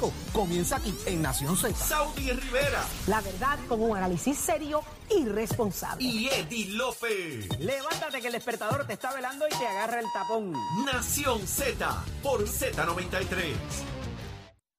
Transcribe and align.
Rico 0.00 0.12
comienza 0.32 0.76
aquí 0.76 0.94
en 1.04 1.20
Nación 1.20 1.56
Z. 1.56 1.74
Saudi 1.74 2.30
Rivera 2.30 2.82
La 3.06 3.20
verdad 3.20 3.58
con 3.68 3.82
un 3.82 3.94
análisis 3.96 4.38
serio 4.38 4.82
y 5.14 5.26
responsable. 5.26 6.02
y 6.02 6.28
Eddie 6.28 6.70
Lofe. 6.70 7.46
Levántate 7.58 8.20
que 8.22 8.28
el 8.28 8.32
despertador 8.32 8.86
te 8.86 8.94
está 8.94 9.12
velando 9.12 9.46
y 9.46 9.50
te 9.50 9.66
agarra 9.66 10.00
el 10.00 10.06
tapón. 10.12 10.54
Nación 10.86 11.46
Z 11.46 12.02
por 12.22 12.42
Z93. 12.46 13.54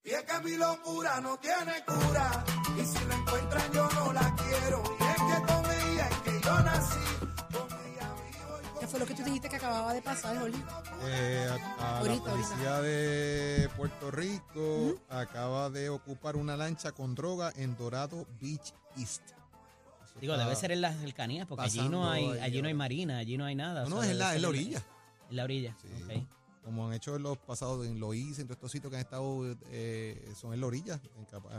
Y 0.04 0.10
es 0.10 0.24
que 0.24 0.40
mi 0.44 0.58
locura 0.58 1.22
no 1.22 1.38
tiene 1.38 1.84
cura. 1.86 2.44
Y 2.76 2.84
si 2.84 3.06
la 3.06 3.16
encuentran, 3.16 3.72
yo 3.74 3.88
no 3.90 4.14
la 4.14 4.36
quiero. 4.36 4.84
Y 5.00 5.04
es 5.04 5.16
que 5.16 5.54
con 5.54 5.66
ella 5.72 6.10
es 6.10 6.18
que 6.22 6.42
yo 6.44 6.60
nací. 6.62 7.01
Fue 8.92 9.00
lo 9.00 9.06
que 9.06 9.14
tú 9.16 9.24
dijiste 9.24 9.48
que 9.50 9.56
acababa 9.56 9.94
de 9.94 10.02
pasar, 10.02 10.38
Jorge? 10.38 10.58
Eh, 11.06 11.48
a, 11.50 11.82
a 11.84 12.00
Ahorita, 12.00 12.26
la 12.26 12.32
policía 12.32 12.82
de 12.82 13.70
Puerto 13.78 14.12
Rico 14.12 14.96
acaba 15.10 15.70
de 15.70 15.90
ocupar 15.90 16.36
una 16.36 16.58
lancha 16.58 16.92
con 16.92 17.16
droga 17.16 17.54
en 17.56 17.76
Dorado 17.78 18.28
Beach 18.42 18.74
East. 18.98 19.22
Eso 20.06 20.20
Digo, 20.20 20.38
debe 20.38 20.56
ser 20.58 20.72
en 20.74 20.82
las 20.82 20.98
cercanías, 21.00 21.48
porque 21.48 21.64
allí 21.66 21.88
no 21.88 22.10
hay, 22.12 22.26
ahí 22.26 22.40
allí 22.42 22.62
no 22.62 22.68
hay 22.68 22.74
marina, 22.74 23.18
allí 23.18 23.38
no 23.38 23.46
hay 23.46 23.56
nada. 23.56 23.82
No, 23.88 23.88
o 23.88 23.90
no, 24.00 24.04
es 24.04 24.16
la, 24.16 24.36
en 24.36 24.42
la 24.42 24.50
orilla. 24.50 24.84
En 25.30 25.36
la 25.38 25.44
orilla, 25.46 25.76
Sí. 25.82 26.04
ok. 26.04 26.28
Como 26.66 26.88
han 26.88 26.94
hecho 26.94 27.16
en 27.16 27.24
los 27.24 27.38
pasados 27.40 27.88
en 27.88 28.00
Loíza, 28.00 28.42
en 28.42 28.48
todos 28.48 28.58
estos 28.58 28.72
sitios 28.72 28.92
que 28.92 28.98
han 28.98 29.02
estado, 29.04 29.56
eh, 29.72 30.32
son 30.40 30.54
en 30.54 30.60
la 30.62 30.68
orilla. 30.68 31.00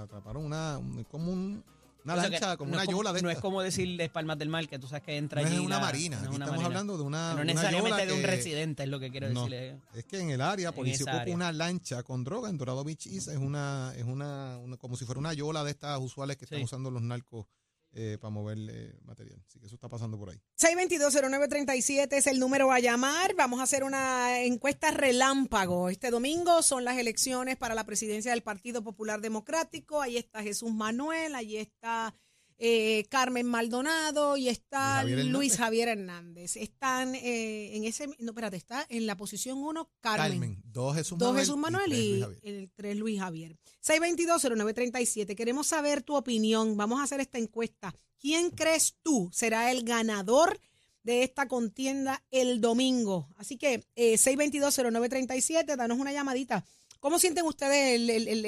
Atraparon 0.01 0.45
una, 0.45 0.78
un- 0.78 1.03
como 1.05 1.33
un- 1.33 1.64
una 2.05 2.15
O 2.15 2.16
sea 2.16 2.24
que 2.27 2.30
lancha, 2.33 2.56
como 2.56 2.70
no 2.70 2.77
una 2.77 2.83
es 2.84 2.88
yola 2.91 3.12
de 3.12 3.23
No 3.23 3.30
es 3.30 3.38
como 3.38 3.62
decirles 3.62 4.11
Palmas 4.11 4.38
del 4.38 4.48
Mar, 4.48 4.69
que 4.69 4.79
tú 4.79 4.88
sabes 4.88 5.02
que 5.05 5.16
entra 5.16 5.41
No 5.42 5.47
es 5.48 5.55
allí. 5.55 5.65
una 5.65 5.77
la- 5.77 5.80
marina, 5.87 6.16
no 6.16 6.23
es 6.23 6.28
una 6.28 6.33
estamos 6.45 6.51
marina. 6.51 6.66
hablando 6.66 6.97
de 6.97 7.02
una, 7.05 7.28
No 7.28 7.34
una 7.37 7.45
necesariamente 7.45 8.06
de 8.06 8.12
un 8.12 8.20
que- 8.20 8.27
residente, 8.27 8.83
es 8.83 8.88
lo 8.88 9.01
que 9.01 9.11
quiero 9.11 9.28
decirle. 9.28 9.80
Es 9.95 10.05
que 10.05 10.20
en 10.20 10.30
el 10.30 10.41
área, 10.41 10.73
policía 10.73 11.05
ocupa 11.05 11.20
área. 11.23 11.34
una 11.34 11.52
lancha 11.52 12.02
con 12.02 12.25
droga 12.25 12.48
en 12.51 12.59
Dorado 12.59 12.83
Beach 12.84 13.06
East, 13.06 13.28
es 13.28 13.37
una, 13.38 13.92
es 13.97 14.05
una, 14.05 14.59
una- 14.59 14.77
como 14.77 14.97
si 14.97 15.05
fuera 15.05 15.19
una 15.19 15.33
yola 15.33 15.62
de 15.65 15.70
estas 15.70 15.98
usuales 16.01 16.37
que 16.37 16.45
están 16.45 16.62
usando 16.62 16.91
los 16.91 17.02
narcos 17.02 17.47
eh, 17.93 18.19
para 18.21 18.31
mover 18.31 18.59
material. 19.05 19.43
Así 19.47 19.59
que 19.59 19.67
eso 19.67 19.75
está 19.75 19.89
pasando 19.89 20.19
por 20.19 20.31
ahí. 20.31 20.41
6220937 20.59 22.12
es 22.12 22.27
el 22.27 22.39
número 22.39 22.73
a 22.73 22.81
llamar. 22.81 23.35
Vamos 23.35 23.61
a 23.61 23.65
hacer 23.65 23.85
una 23.85 24.41
encuesta 24.41 24.91
relámpago. 24.91 25.91
Este 25.91 26.11
domingo 26.11 26.63
son 26.63 26.85
las 26.85 26.97
elecciones 26.98 27.57
para 27.57 27.75
la 27.75 27.85
presidencia 27.85 28.33
del 28.33 28.43
Partido 28.43 28.83
Popular 28.83 29.20
Democrático. 29.20 30.01
Ahí 30.01 30.17
está 30.17 30.43
Jesús 30.43 30.73
Manuel, 30.73 31.35
ahí 31.35 31.57
está 31.57 32.15
eh, 32.58 33.05
Carmen 33.11 33.47
Maldonado 33.47 34.36
y 34.36 34.48
está 34.48 35.03
Luis 35.05 35.11
Javier 35.12 35.19
Hernández. 35.19 35.33
Luis 35.33 35.56
Javier 35.56 35.89
Hernández. 35.89 36.56
Están 36.56 37.14
eh, 37.14 37.77
en 37.77 37.84
ese, 37.84 38.06
no, 38.19 38.31
espérate, 38.31 38.56
está 38.56 38.86
en 38.89 39.06
la 39.06 39.17
posición 39.17 39.58
1 39.58 39.91
Carmen. 40.00 40.31
Carmen, 40.31 40.62
dos 40.64 40.95
Jesús 40.97 41.19
Dos 41.19 41.28
Manuel. 41.28 41.41
Jesús 41.45 41.56
Manuel 41.56 41.91
tres 41.91 41.98
y, 41.98 42.08
Luis 42.11 42.23
Javier. 42.25 42.41
el 42.55 42.70
3 42.75 42.97
Luis 42.97 43.20
Javier. 43.20 43.58
622-0937. 43.84 45.34
Queremos 45.36 45.67
saber 45.67 46.03
tu 46.03 46.17
opinión. 46.17 46.77
Vamos 46.77 47.00
a 47.00 47.05
hacer 47.05 47.20
esta 47.20 47.39
encuesta. 47.39 47.95
¿Quién 48.20 48.50
crees 48.50 48.97
tú 49.03 49.30
será 49.33 49.70
el 49.73 49.83
ganador 49.84 50.58
de 51.03 51.25
esta 51.25 51.48
contienda 51.48 52.23
el 52.30 52.61
domingo? 52.61 53.28
Así 53.36 53.56
que 53.56 53.84
eh, 53.97 54.14
622-0937, 54.14 55.77
danos 55.77 55.98
una 55.98 56.12
llamadita. 56.12 56.64
¿Cómo 57.00 57.19
sienten 57.19 57.45
ustedes 57.47 57.97
el, 57.97 58.08
el- 58.11 58.28
el- 58.28 58.47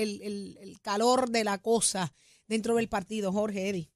el- 0.60 0.80
calor 0.80 1.30
de 1.30 1.42
la 1.42 1.58
cosa 1.58 2.12
dentro 2.46 2.76
del 2.76 2.88
partido, 2.88 3.32
Jorge 3.32 3.68
Eddy? 3.68 3.90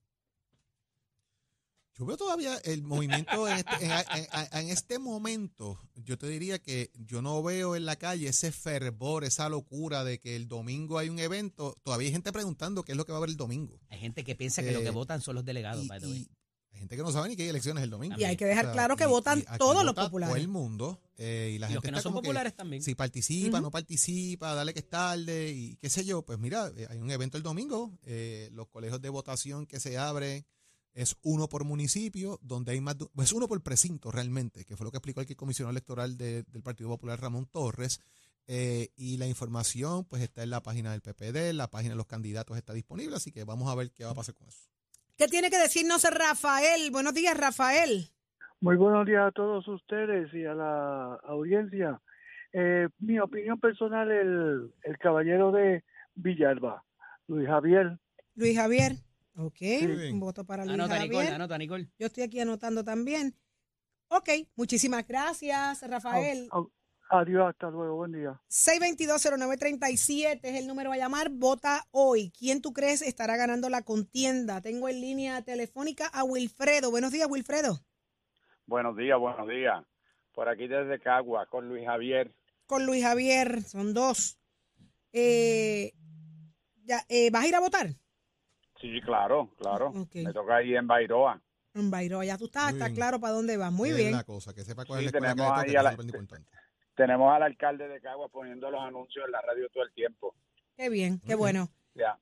Yo 1.99 2.07
veo 2.07 2.17
todavía 2.17 2.57
el 2.65 2.83
movimiento 2.83 3.49
en 3.49 3.57
este, 3.59 3.85
en- 3.85 3.91
en- 3.91 4.59
en 4.59 4.69
este 4.71 4.99
momento. 5.01 5.79
Yo 5.97 6.17
te 6.17 6.29
diría 6.29 6.61
que 6.61 6.93
yo 6.95 7.23
no 7.23 7.43
veo 7.43 7.75
en 7.75 7.87
la 7.87 7.97
calle 7.97 8.29
ese 8.29 8.53
fervor, 8.53 9.25
esa 9.25 9.49
locura 9.49 10.05
de 10.05 10.21
que 10.21 10.37
el 10.37 10.47
domingo 10.47 10.99
hay 10.99 11.09
un 11.09 11.19
evento. 11.19 11.77
Todavía 11.83 12.07
hay 12.07 12.13
gente 12.13 12.33
preguntando 12.33 12.85
qué 12.85 12.93
es 12.93 12.99
lo 12.99 13.05
que 13.05 13.11
va 13.13 13.19
a 13.19 13.21
haber 13.21 13.31
el 13.31 13.37
domingo. 13.37 13.81
Hay 13.91 13.99
gente 13.99 14.23
que 14.23 14.37
piensa 14.37 14.63
que 14.63 14.71
lo 14.73 14.81
que 14.81 14.87
Eh, 14.89 14.91
votan 14.93 15.21
son 15.21 15.35
los 15.35 15.45
delegados, 15.45 15.85
Y, 15.85 15.89
by 15.89 16.01
the 16.01 16.07
way. 16.07 16.17
y 16.19 16.75
hay 16.75 16.79
gente 16.79 16.97
que 16.97 17.03
no 17.03 17.11
sabe 17.11 17.29
ni 17.31 17.35
que 17.37 17.43
hay 17.43 17.49
elecciones 17.49 17.83
el 17.83 17.91
domingo. 17.91 18.15
Y 18.17 18.23
hay 18.23 18.37
que 18.37 18.45
dejar 18.45 18.71
claro 18.73 18.95
que 18.95 19.07
votan 19.07 19.45
todos 19.59 19.85
los 19.85 19.95
populares. 19.97 20.33
Todo 20.35 20.41
el 20.41 20.49
mundo. 20.49 21.01
eh, 21.21 21.51
y 21.57 21.59
la 21.59 21.69
Y 21.69 21.75
los 21.75 21.83
gente 21.83 21.89
que 21.89 21.91
no 21.91 21.97
está 21.99 22.03
son 22.05 22.13
como 22.13 22.23
que 22.23 22.27
populares 22.29 22.55
también. 22.55 22.81
Si 22.81 22.95
participa, 22.95 23.61
no 23.61 23.73
participa, 23.73 24.55
dale 24.55 24.73
que 24.73 24.79
es 24.79 24.89
tarde 24.89 25.51
y 25.51 25.75
qué 25.79 25.91
sé 25.91 26.05
yo. 26.05 26.23
Pues 26.23 26.39
mira, 26.39 26.71
eh, 26.77 26.87
hay 26.89 26.99
un 26.99 27.11
evento 27.11 27.37
el 27.37 27.43
domingo. 27.43 27.99
eh, 28.05 28.51
los 28.53 28.69
colegios 28.69 29.03
de 29.03 29.09
votación 29.09 29.67
que 29.67 29.81
se 29.81 29.99
abren 29.99 30.47
es 30.95 31.17
uno 31.23 31.49
por 31.49 31.65
municipio, 31.65 32.39
donde 32.43 32.73
hay 32.73 32.81
más 32.81 32.97
es 33.23 33.33
uno 33.33 33.47
por 33.49 33.63
precinto 33.63 34.11
realmente, 34.11 34.65
que 34.65 34.77
fue 34.77 34.85
lo 34.85 34.91
que 34.91 34.97
explicó 34.99 35.21
el 35.21 35.37
comisionado 35.37 35.71
electoral 35.71 36.17
de- 36.17 36.43
del 36.45 36.63
Partido 36.63 36.89
Popular 36.91 37.21
Ramón 37.21 37.47
Torres. 37.47 38.01
eh, 38.51 38.89
y 38.97 39.19
la 39.19 39.27
información 39.27 40.07
pues 40.07 40.23
está 40.23 40.43
en 40.43 40.49
la 40.49 40.63
página 40.63 40.93
del 40.93 41.03
PPD, 41.03 41.53
la 41.53 41.69
página 41.69 41.91
de 41.91 41.97
los 41.99 42.07
candidatos 42.07 42.57
está 42.57 42.73
disponible, 42.73 43.15
así 43.15 43.31
que 43.31 43.45
vamos 43.45 43.71
a 43.71 43.75
ver 43.75 43.91
qué 43.93 44.05
va 44.07 44.13
a 44.13 44.15
pasar 44.15 44.35
con 44.35 44.49
eso. 44.49 44.71
¿Qué 45.19 45.29
tiene 45.29 45.51
que 45.51 45.59
decirnos 45.59 46.03
Rafael? 46.05 46.91
Buenos 46.91 47.13
días, 47.13 47.37
Rafael. 47.37 48.09
Muy 48.63 48.77
buenos 48.77 49.05
días 49.07 49.27
a 49.29 49.33
todos 49.33 49.69
ustedes 49.69 50.33
y 50.33 50.47
a 50.47 50.55
la 50.55 51.15
audiencia. 51.25 52.01
Eh, 52.55 52.89
mi 53.01 53.19
opinión 53.19 53.61
personal, 53.61 54.11
el, 54.11 54.73
el 54.83 54.97
caballero 54.99 55.53
de 55.53 55.85
Villalba, 56.15 56.83
Luis 57.27 57.47
Javier. 57.47 57.99
Luis 58.35 58.57
Javier. 58.57 58.93
Ok, 59.41 59.63
un 60.11 60.19
voto 60.19 60.45
para 60.45 60.65
Luis 60.65 60.75
Anota, 60.75 60.97
Javier. 60.97 61.11
Nicole, 61.11 61.29
anota, 61.29 61.59
Nicole. 61.59 61.89
Yo 61.97 62.07
estoy 62.07 62.25
aquí 62.25 62.41
anotando 62.41 62.83
también. 62.83 63.37
Ok, 64.09 64.31
muchísimas 64.57 65.07
gracias, 65.07 65.89
Rafael. 65.89 66.49
Adiós, 67.11 67.49
hasta 67.49 67.71
luego, 67.71 67.95
buen 67.95 68.11
día. 68.11 68.41
622-0937 68.51 70.41
es 70.43 70.61
el 70.61 70.67
número 70.67 70.91
a 70.91 70.97
llamar. 70.97 71.31
Vota 71.31 71.87
hoy. 71.93 72.33
¿Quién 72.37 72.61
tú 72.61 72.73
crees 72.73 73.01
estará 73.01 73.37
ganando 73.37 73.69
la 73.71 73.83
contienda? 73.83 74.61
Tengo 74.61 74.89
en 74.89 75.01
línea 75.01 75.41
telefónica 75.43 76.09
a 76.09 76.25
Wilfredo. 76.25 76.91
Buenos 76.91 77.13
días, 77.13 77.29
Wilfredo. 77.31 77.79
Buenos 78.67 78.97
días, 78.97 79.21
buenos 79.21 79.49
días. 79.49 79.85
Por 80.33 80.49
aquí 80.49 80.67
desde 80.67 80.99
Cagua, 80.99 81.47
con 81.47 81.69
Luis 81.69 81.87
Javier. 81.87 82.35
Con 82.67 82.87
Luis 82.87 83.05
Javier, 83.05 83.63
son 83.63 83.95
dos. 83.95 84.37
Eh, 85.13 85.93
ya, 86.83 87.05
eh, 87.09 87.31
¿Vas 87.31 87.45
a 87.45 87.49
ir 87.49 87.55
a 87.55 87.61
votar? 87.61 87.95
Sí, 88.81 89.01
claro, 89.05 89.51
claro. 89.59 89.93
Me 90.15 90.33
toca 90.33 90.57
ahí 90.57 90.75
en 90.77 90.87
Bairoa. 90.87 91.41
En 91.75 91.91
Bairro, 91.91 92.23
ya 92.23 92.37
tú 92.39 92.47
estás, 92.47 92.73
está 92.73 92.91
claro 92.93 93.21
para 93.21 93.35
dónde 93.35 93.57
vas. 93.57 93.71
Muy 93.73 93.91
Es 93.91 93.97
bien. 93.97 94.13
la 94.13 94.25
cosa, 94.25 94.53
que 94.55 94.63
sepa 94.65 94.85
cuál 94.85 95.01
Sí, 95.01 95.07
es 95.07 95.13
la 95.13 95.19
escuela 95.19 95.35
que 95.35 95.39
le 95.41 95.45
tenemos 95.45 95.59
ahí 95.59 95.77
a 95.77 95.83
la- 95.83 95.93
importante. 95.93 96.51
Al 97.35 97.43
alcalde 97.45 97.87
de 97.89 98.01
Cagua 98.01 98.29
poniendo 98.29 98.71
los 98.71 98.81
anuncios 98.81 99.25
en 99.27 99.31
la 99.33 99.41
radio 99.43 99.69
todo 99.69 99.85
el 99.85 99.93
tiempo. 99.93 100.35
Qué 100.77 100.89
bien, 100.89 101.21
qué 101.27 101.35
bueno. 101.37 101.69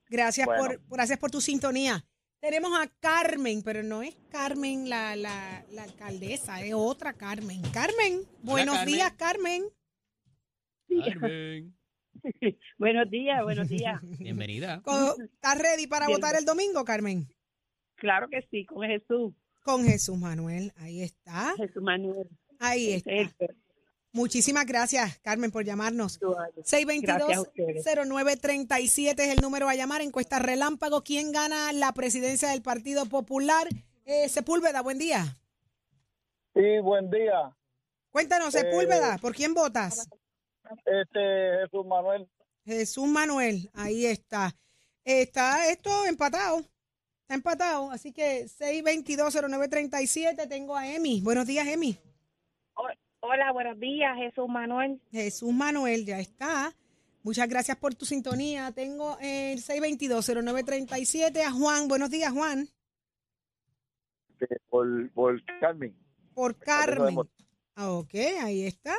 Gracias 0.09 0.47
Bueno. 0.47 0.63
por, 0.63 0.81
por- 0.81 0.97
gracias 0.97 1.19
por 1.19 1.31
tu 1.31 1.41
sintonía. 1.41 2.05
Tenemos 2.41 2.79
a 2.79 2.87
Carmen, 3.01 3.63
pero 3.63 3.83
no 3.83 4.03
es 4.03 4.15
Carmen 4.31 4.89
la, 4.91 5.17
la, 5.17 5.65
la 5.71 5.85
alcaldesa, 5.85 6.61
es 6.63 6.75
otra 6.75 7.15
Carmen. 7.15 7.63
Carmen, 7.73 8.23
buenos 8.43 8.77
Carmen. 8.77 8.95
días, 8.95 9.13
Carmen. 9.13 9.65
Carmen. 10.89 11.76
Buenos 12.79 13.11
días, 13.11 13.43
buenos 13.43 13.69
días. 13.69 14.01
Bienvenida. 14.19 14.83
¿Estás 15.23 15.59
ready 15.59 15.87
para 15.87 16.07
Bien. 16.07 16.19
votar 16.19 16.37
el 16.37 16.45
domingo, 16.45 16.85
Carmen? 16.85 17.29
Claro 17.97 18.29
que 18.29 18.47
sí, 18.51 18.65
con 18.67 18.87
Jesús, 18.87 19.33
Con 19.63 19.85
Jesús 19.85 20.17
Manuel, 20.19 20.73
ahí 20.77 21.03
está. 21.03 21.55
Jesús 21.57 21.83
Manuel. 21.83 22.29
Ahí 22.59 23.03
está. 23.05 23.47
Muchísimas 24.13 24.65
gracias, 24.67 25.19
Carmen, 25.19 25.51
por 25.51 25.65
llamarnos. 25.65 26.19
personaje. 26.19 27.01
Gracias 27.03 27.37
a 27.37 27.41
ustedes. 27.43 27.85
622-0937 27.87 29.21
es 29.21 29.29
el 29.31 29.41
número 29.43 29.69
a 29.69 29.75
llamar. 29.75 30.01
Encuesta 30.01 30.39
Relámpago. 30.39 31.03
¿Quién 31.03 31.33
gana 31.33 31.73
la 31.75 31.93
presidencia 31.93 32.49
del 32.51 32.63
Partido 32.63 33.05
Popular? 33.07 33.69
Eh, 34.07 34.29
Sepúlveda, 34.31 34.81
buen 34.81 34.99
día. 34.99 35.39
Sí, 36.55 36.79
buen 36.83 37.11
día. 37.11 37.55
Cuéntanos, 38.11 38.55
Eh, 38.55 38.61
Sepúlveda, 38.61 39.19
¿por 39.19 39.35
quién 39.35 39.53
votas? 39.53 40.09
Este 40.85 41.59
Jesús 41.63 41.87
Manuel. 41.87 42.29
Jesús 42.65 43.07
Manuel, 43.07 43.71
ahí 43.75 44.07
está. 44.07 44.55
Está 45.05 45.71
esto 45.71 46.05
empatado. 46.07 46.59
Está 47.23 47.35
empatado. 47.35 47.91
Así 47.91 48.13
que 48.13 48.47
622-0937. 48.47 50.49
Tengo 50.49 50.77
a 50.77 50.89
Emi. 50.89 51.21
Buenos 51.21 51.47
días, 51.47 51.67
Emi. 51.67 51.99
Hola, 53.21 53.53
buenos 53.53 53.79
días, 53.81 54.17
Jesús 54.17 54.49
Manuel. 54.49 55.01
Jesús 55.11 55.53
Manuel, 55.53 56.05
ya 56.05 56.21
está. 56.21 56.73
Muchas 57.25 57.49
gracias 57.49 57.77
por 57.77 57.95
tu 57.95 58.05
sintonía. 58.05 58.71
Tengo 58.71 59.19
el 59.21 59.59
622-0937 59.59 61.43
a 61.43 61.51
Juan. 61.51 61.89
Buenos 61.89 62.11
días, 62.11 62.33
Juan. 62.33 62.69
Este, 64.39 64.61
por, 64.69 65.11
por 65.11 65.43
Carmen. 65.61 65.97
Por 66.35 66.57
Carmen. 66.57 67.19
Ah, 67.75 67.93
Ok, 67.93 68.15
ahí 68.43 68.65
está. 68.65 68.95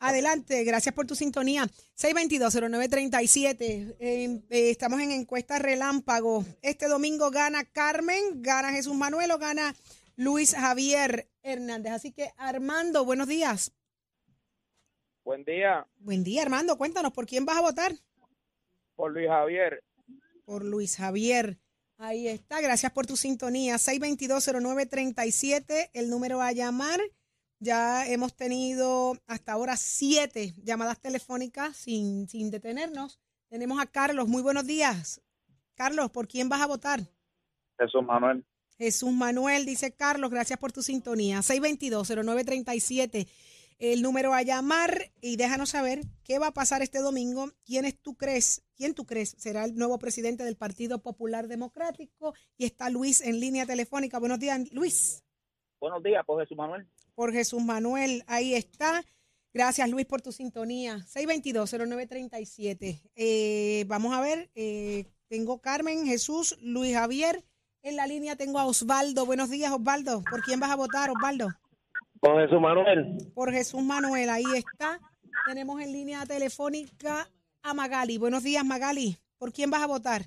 Adelante, 0.00 0.62
gracias 0.64 0.94
por 0.94 1.06
tu 1.06 1.14
sintonía. 1.14 1.66
622-0937. 1.96 3.60
Eh, 3.60 3.96
eh, 3.98 4.70
estamos 4.70 5.00
en 5.00 5.10
encuesta 5.10 5.58
relámpago. 5.58 6.44
Este 6.62 6.86
domingo 6.86 7.30
gana 7.30 7.64
Carmen, 7.64 8.42
gana 8.42 8.72
Jesús 8.72 8.94
Manuel 8.94 9.32
o 9.32 9.38
gana 9.38 9.74
Luis 10.16 10.54
Javier 10.54 11.28
Hernández. 11.42 11.92
Así 11.92 12.12
que, 12.12 12.32
Armando, 12.36 13.04
buenos 13.04 13.26
días. 13.26 13.72
Buen 15.24 15.44
día. 15.44 15.86
Buen 15.98 16.22
día, 16.22 16.42
Armando. 16.42 16.78
Cuéntanos, 16.78 17.12
¿por 17.12 17.26
quién 17.26 17.44
vas 17.44 17.56
a 17.56 17.62
votar? 17.62 17.92
por 18.98 19.12
Luis 19.12 19.28
Javier. 19.28 19.84
por 20.44 20.64
Luis 20.64 20.96
Javier. 20.96 21.60
Ahí 21.98 22.26
está, 22.26 22.60
gracias 22.60 22.90
por 22.90 23.06
tu 23.06 23.16
sintonía. 23.16 23.76
6220937, 23.76 25.90
el 25.92 26.10
número 26.10 26.42
a 26.42 26.50
llamar. 26.50 27.00
Ya 27.60 28.06
hemos 28.06 28.34
tenido 28.36 29.16
hasta 29.26 29.52
ahora 29.52 29.76
siete 29.76 30.54
llamadas 30.62 31.00
telefónicas 31.00 31.76
sin, 31.76 32.28
sin 32.28 32.50
detenernos. 32.50 33.18
Tenemos 33.48 33.80
a 33.80 33.86
Carlos, 33.86 34.28
muy 34.28 34.42
buenos 34.42 34.66
días. 34.66 35.20
Carlos, 35.74 36.10
¿por 36.10 36.28
quién 36.28 36.48
vas 36.48 36.60
a 36.60 36.66
votar? 36.66 37.00
Jesús 37.78 38.02
Manuel. 38.04 38.44
Jesús 38.76 39.12
Manuel, 39.12 39.66
dice 39.66 39.92
Carlos, 39.92 40.30
gracias 40.30 40.58
por 40.58 40.70
tu 40.70 40.82
sintonía. 40.82 41.38
622-0937, 41.38 43.28
el 43.78 44.02
número 44.02 44.34
a 44.34 44.42
llamar 44.42 45.10
y 45.20 45.36
déjanos 45.36 45.70
saber 45.70 46.02
qué 46.22 46.38
va 46.38 46.48
a 46.48 46.54
pasar 46.54 46.82
este 46.82 47.00
domingo. 47.00 47.50
¿Quién 47.64 47.92
tú 48.02 48.16
crees? 48.16 48.64
¿Quién 48.76 48.94
tú 48.94 49.04
crees 49.04 49.30
será 49.36 49.64
el 49.64 49.74
nuevo 49.74 49.98
presidente 49.98 50.44
del 50.44 50.56
Partido 50.56 51.00
Popular 51.02 51.48
Democrático? 51.48 52.34
Y 52.56 52.66
está 52.66 52.88
Luis 52.88 53.20
en 53.20 53.40
línea 53.40 53.66
telefónica. 53.66 54.20
Buenos 54.20 54.38
días, 54.38 54.70
Luis. 54.72 55.24
Buenos 55.80 56.02
días, 56.04 56.24
por 56.24 56.40
Jesús 56.40 56.56
Manuel. 56.56 56.86
Por 57.18 57.32
Jesús 57.32 57.60
Manuel, 57.60 58.22
ahí 58.28 58.54
está. 58.54 59.04
Gracias, 59.52 59.90
Luis, 59.90 60.06
por 60.06 60.22
tu 60.22 60.30
sintonía. 60.30 60.98
622-0937. 60.98 63.10
Eh, 63.16 63.84
vamos 63.88 64.14
a 64.14 64.20
ver, 64.20 64.48
eh, 64.54 65.04
tengo 65.26 65.60
Carmen, 65.60 66.06
Jesús, 66.06 66.56
Luis 66.62 66.94
Javier. 66.94 67.42
En 67.82 67.96
la 67.96 68.06
línea 68.06 68.36
tengo 68.36 68.60
a 68.60 68.66
Osvaldo. 68.66 69.26
Buenos 69.26 69.50
días, 69.50 69.72
Osvaldo. 69.72 70.22
¿Por 70.30 70.42
quién 70.42 70.60
vas 70.60 70.70
a 70.70 70.76
votar, 70.76 71.10
Osvaldo? 71.10 71.48
Por 72.20 72.40
Jesús 72.40 72.60
Manuel. 72.60 73.32
Por 73.34 73.50
Jesús 73.50 73.82
Manuel, 73.82 74.30
ahí 74.30 74.44
está. 74.54 75.00
Tenemos 75.44 75.82
en 75.82 75.90
línea 75.90 76.24
telefónica 76.24 77.28
a 77.64 77.74
Magali. 77.74 78.18
Buenos 78.18 78.44
días, 78.44 78.64
Magali. 78.64 79.18
¿Por 79.38 79.52
quién 79.52 79.72
vas 79.72 79.82
a 79.82 79.88
votar? 79.88 80.26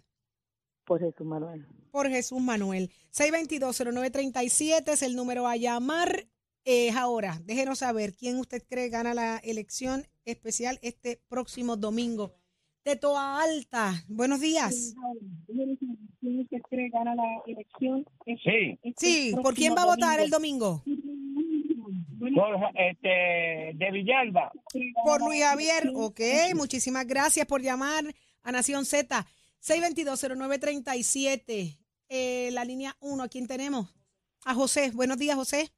Por 0.84 1.00
Jesús 1.00 1.26
Manuel. 1.26 1.66
Por 1.90 2.10
Jesús 2.10 2.42
Manuel. 2.42 2.92
622-0937 3.14 4.90
es 4.90 5.02
el 5.04 5.16
número 5.16 5.48
a 5.48 5.56
llamar. 5.56 6.28
Es 6.64 6.96
ahora. 6.96 7.42
Déjenos 7.44 7.80
saber 7.80 8.16
quién 8.16 8.38
usted 8.38 8.64
cree 8.68 8.90
gana 8.90 9.14
la 9.14 9.38
elección 9.38 10.08
especial 10.26 10.80
este 10.82 11.22
próximo 11.28 11.76
domingo. 11.76 12.34
De 12.86 12.96
Toa 12.96 13.42
Alta. 13.42 14.04
Buenos 14.08 14.40
días. 14.42 14.94
¿Quién 15.48 16.40
usted 16.40 16.62
cree 16.70 16.90
gana 16.90 17.16
la 17.16 17.42
elección? 17.48 18.06
Sí, 18.44 18.80
Sí, 18.98 19.36
¿por 19.42 19.56
quién 19.56 19.76
va 19.76 19.84
a 19.84 19.88
votar 19.88 20.20
el 20.20 20.30
domingo? 20.30 20.84
por, 22.36 22.56
este, 22.76 23.72
de 23.76 23.92
Villalba. 23.92 24.52
Por 25.04 25.22
Luis 25.22 25.44
Javier. 25.44 25.92
Ok, 25.96 26.20
muchísimas 26.56 27.08
gracias 27.08 27.46
por 27.48 27.62
llamar 27.62 28.04
a 28.44 28.52
Nación 28.52 28.86
Z. 28.86 29.26
622-0937. 29.62 31.78
Eh, 32.10 32.50
la 32.52 32.64
línea 32.66 32.96
1, 33.00 33.24
¿a 33.24 33.28
quién 33.28 33.48
tenemos? 33.48 33.88
A 34.46 34.54
José. 34.54 34.92
Buenos 34.94 35.18
días, 35.18 35.36
José. 35.36 35.72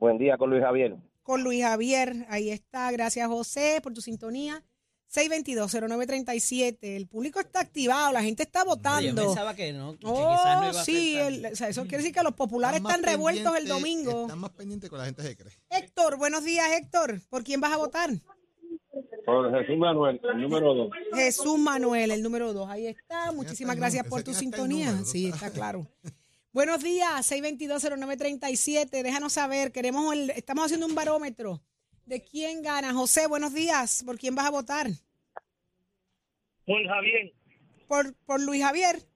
Buen 0.00 0.18
día 0.18 0.36
con 0.36 0.50
Luis 0.50 0.62
Javier. 0.62 0.96
Con 1.22 1.44
Luis 1.44 1.62
Javier. 1.62 2.26
Ahí 2.28 2.50
está. 2.50 2.90
Gracias, 2.90 3.28
José, 3.28 3.78
por 3.82 3.92
tu 3.92 4.00
sintonía. 4.00 4.64
622-0937. 5.12 6.78
El 6.82 7.06
público 7.08 7.40
está 7.40 7.60
activado, 7.60 8.12
la 8.12 8.22
gente 8.22 8.44
está 8.44 8.60
Yo 8.60 8.66
votando. 8.66 9.22
pensaba 9.26 9.54
que 9.54 9.72
no, 9.72 9.96
que 9.98 10.06
Oh, 10.06 10.14
quizás 10.14 10.60
no 10.62 10.70
iba 10.70 10.80
a 10.80 10.84
sí, 10.84 11.12
ser 11.14 11.22
tan- 11.24 11.34
el- 11.46 11.52
o 11.52 11.56
sea, 11.56 11.68
eso 11.68 11.82
quiere 11.82 11.98
decir 11.98 12.14
que 12.14 12.22
los 12.22 12.34
populares 12.34 12.80
están 12.80 13.02
revueltos 13.02 13.56
el 13.56 13.66
domingo. 13.68 14.22
Están 14.22 14.38
más 14.38 14.50
pendientes 14.50 14.88
con 14.88 14.98
la 15.00 15.06
gente 15.06 15.22
se 15.22 15.36
cree. 15.36 15.52
Héctor, 15.70 16.16
buenos 16.16 16.44
días, 16.44 16.66
Héctor. 16.72 17.20
¿Por 17.28 17.42
quién 17.44 17.60
vas 17.60 17.72
a 17.72 17.76
votar? 17.76 18.10
Por 19.26 19.50
Jesús 19.60 19.76
Manuel, 19.78 20.20
el 20.32 20.40
número 20.42 20.74
dos. 20.74 20.90
Jesús 21.14 21.58
Manuel, 21.58 22.10
el 22.12 22.22
número 22.22 22.52
dos. 22.52 22.68
Ahí 22.68 22.86
está. 22.86 23.32
Muchísimas 23.32 23.76
gracias 23.76 24.06
por 24.06 24.22
tu 24.22 24.32
sintonía. 24.32 24.90
número, 24.92 25.06
Sí, 25.06 25.26
está 25.28 25.50
claro. 25.50 25.86
Buenos 26.52 26.82
días, 26.82 27.30
622-0937. 27.30 29.02
Déjanos 29.02 29.32
saber. 29.34 29.70
Queremos 29.72 30.12
el- 30.14 30.30
estamos 30.30 30.64
haciendo 30.64 30.86
un 30.86 30.94
barómetro 30.96 31.62
de 32.06 32.22
quién 32.24 32.60
gana. 32.62 32.92
José, 32.92 33.28
buenos 33.28 33.54
días. 33.54 34.02
¿Por 34.04 34.18
quién 34.18 34.34
vas 34.34 34.46
a 34.46 34.50
votar? 34.50 34.88
Por 36.66 36.84
Javier. 36.86 37.32
¿Por, 37.86 38.14
por 38.24 38.40
Luis 38.40 38.62
Javier? 38.62 39.06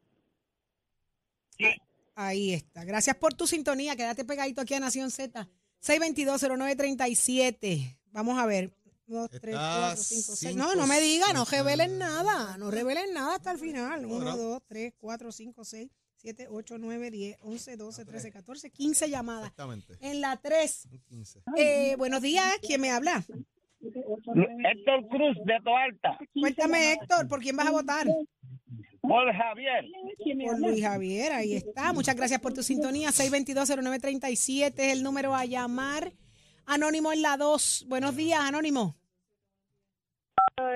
Ahí 2.15 2.53
está. 2.53 2.85
Gracias 2.85 3.17
por 3.17 3.35
tu 3.35 3.47
sintonía. 3.49 3.97
Quédate 3.97 4.25
pegadito 4.25 4.61
aquí 4.61 4.75
a 4.75 4.81
Nación 4.81 5.11
Z. 5.11 5.49
622-0937. 5.83 7.99
Vamos 8.13 8.39
a 8.39 8.47
ver. 8.47 8.73
Dos, 9.07 9.29
tres, 9.29 9.55
Está 9.55 9.77
cuatro, 9.81 10.03
cinco, 10.03 10.35
seis. 10.37 10.53
cinco, 10.55 10.65
No, 10.65 10.75
no 10.77 10.87
me 10.87 10.99
diga, 11.01 11.31
no 11.35 11.45
revelen 11.45 11.99
nada. 11.99 12.57
No 12.59 12.71
revelen 12.71 13.13
nada 13.13 13.35
hasta 13.35 13.51
el 13.51 13.59
final. 13.59 14.07
Uno, 14.07 14.31
Ahora. 14.31 14.37
dos, 14.37 14.63
tres, 14.67 14.95
cuatro, 14.97 15.31
cinco, 15.33 15.63
seis, 16.25 16.37
siete, 16.37 16.49
ocho, 16.51 16.79
nueve, 16.79 17.11
diez, 17.11 17.37
once, 17.43 17.77
doce, 17.77 18.05
trece, 18.05 18.31
catorce, 18.31 18.71
quince 18.71 19.09
llamadas. 19.11 19.51
Exactamente. 19.51 19.95
En 20.01 20.21
la 20.21 20.37
tres. 20.37 20.89
Un 20.91 20.99
15. 21.01 21.43
Eh, 21.57 21.97
buenos 21.97 22.23
días. 22.23 22.45
¿Quién 22.63 22.81
me 22.81 22.91
habla? 22.91 23.23
Héctor 23.83 25.09
Cruz, 25.09 25.37
de 25.45 25.61
Toalta. 25.63 26.19
Cuéntame, 26.41 26.93
Héctor, 26.93 27.29
¿por 27.29 27.41
quién 27.41 27.57
vas 27.57 27.67
a 27.67 27.71
votar? 27.73 28.07
Por 29.03 29.33
Javier. 29.35 29.85
Por 30.47 30.59
Luis 30.61 30.83
Javier, 30.83 31.33
ahí 31.33 31.55
está. 31.55 31.93
Muchas 31.93 32.17
gracias 32.17 32.41
por 32.41 32.55
tu 32.55 32.63
sintonía. 32.63 33.11
622-0937 33.11 34.73
es 34.79 34.93
el 34.93 35.03
número 35.03 35.35
a 35.35 35.45
llamar. 35.45 36.15
Anónimo 36.65 37.13
en 37.13 37.21
la 37.21 37.37
2. 37.37 37.85
Buenos 37.89 38.17
días, 38.17 38.41
Anónimo. 38.41 38.97
Por 40.57 40.73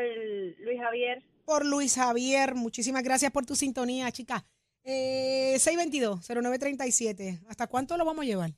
Luis 0.58 0.78
Javier. 0.78 1.22
Por 1.46 1.64
Luis 1.64 1.94
Javier. 1.94 2.54
Muchísimas 2.54 3.02
gracias 3.02 3.32
por 3.32 3.46
tu 3.46 3.56
sintonía, 3.56 4.12
chica. 4.12 4.44
Eh, 4.90 5.56
622-0937. 5.58 7.40
¿Hasta 7.48 7.66
cuánto 7.66 7.96
lo 7.98 8.06
vamos 8.06 8.22
a 8.22 8.26
llevar? 8.26 8.54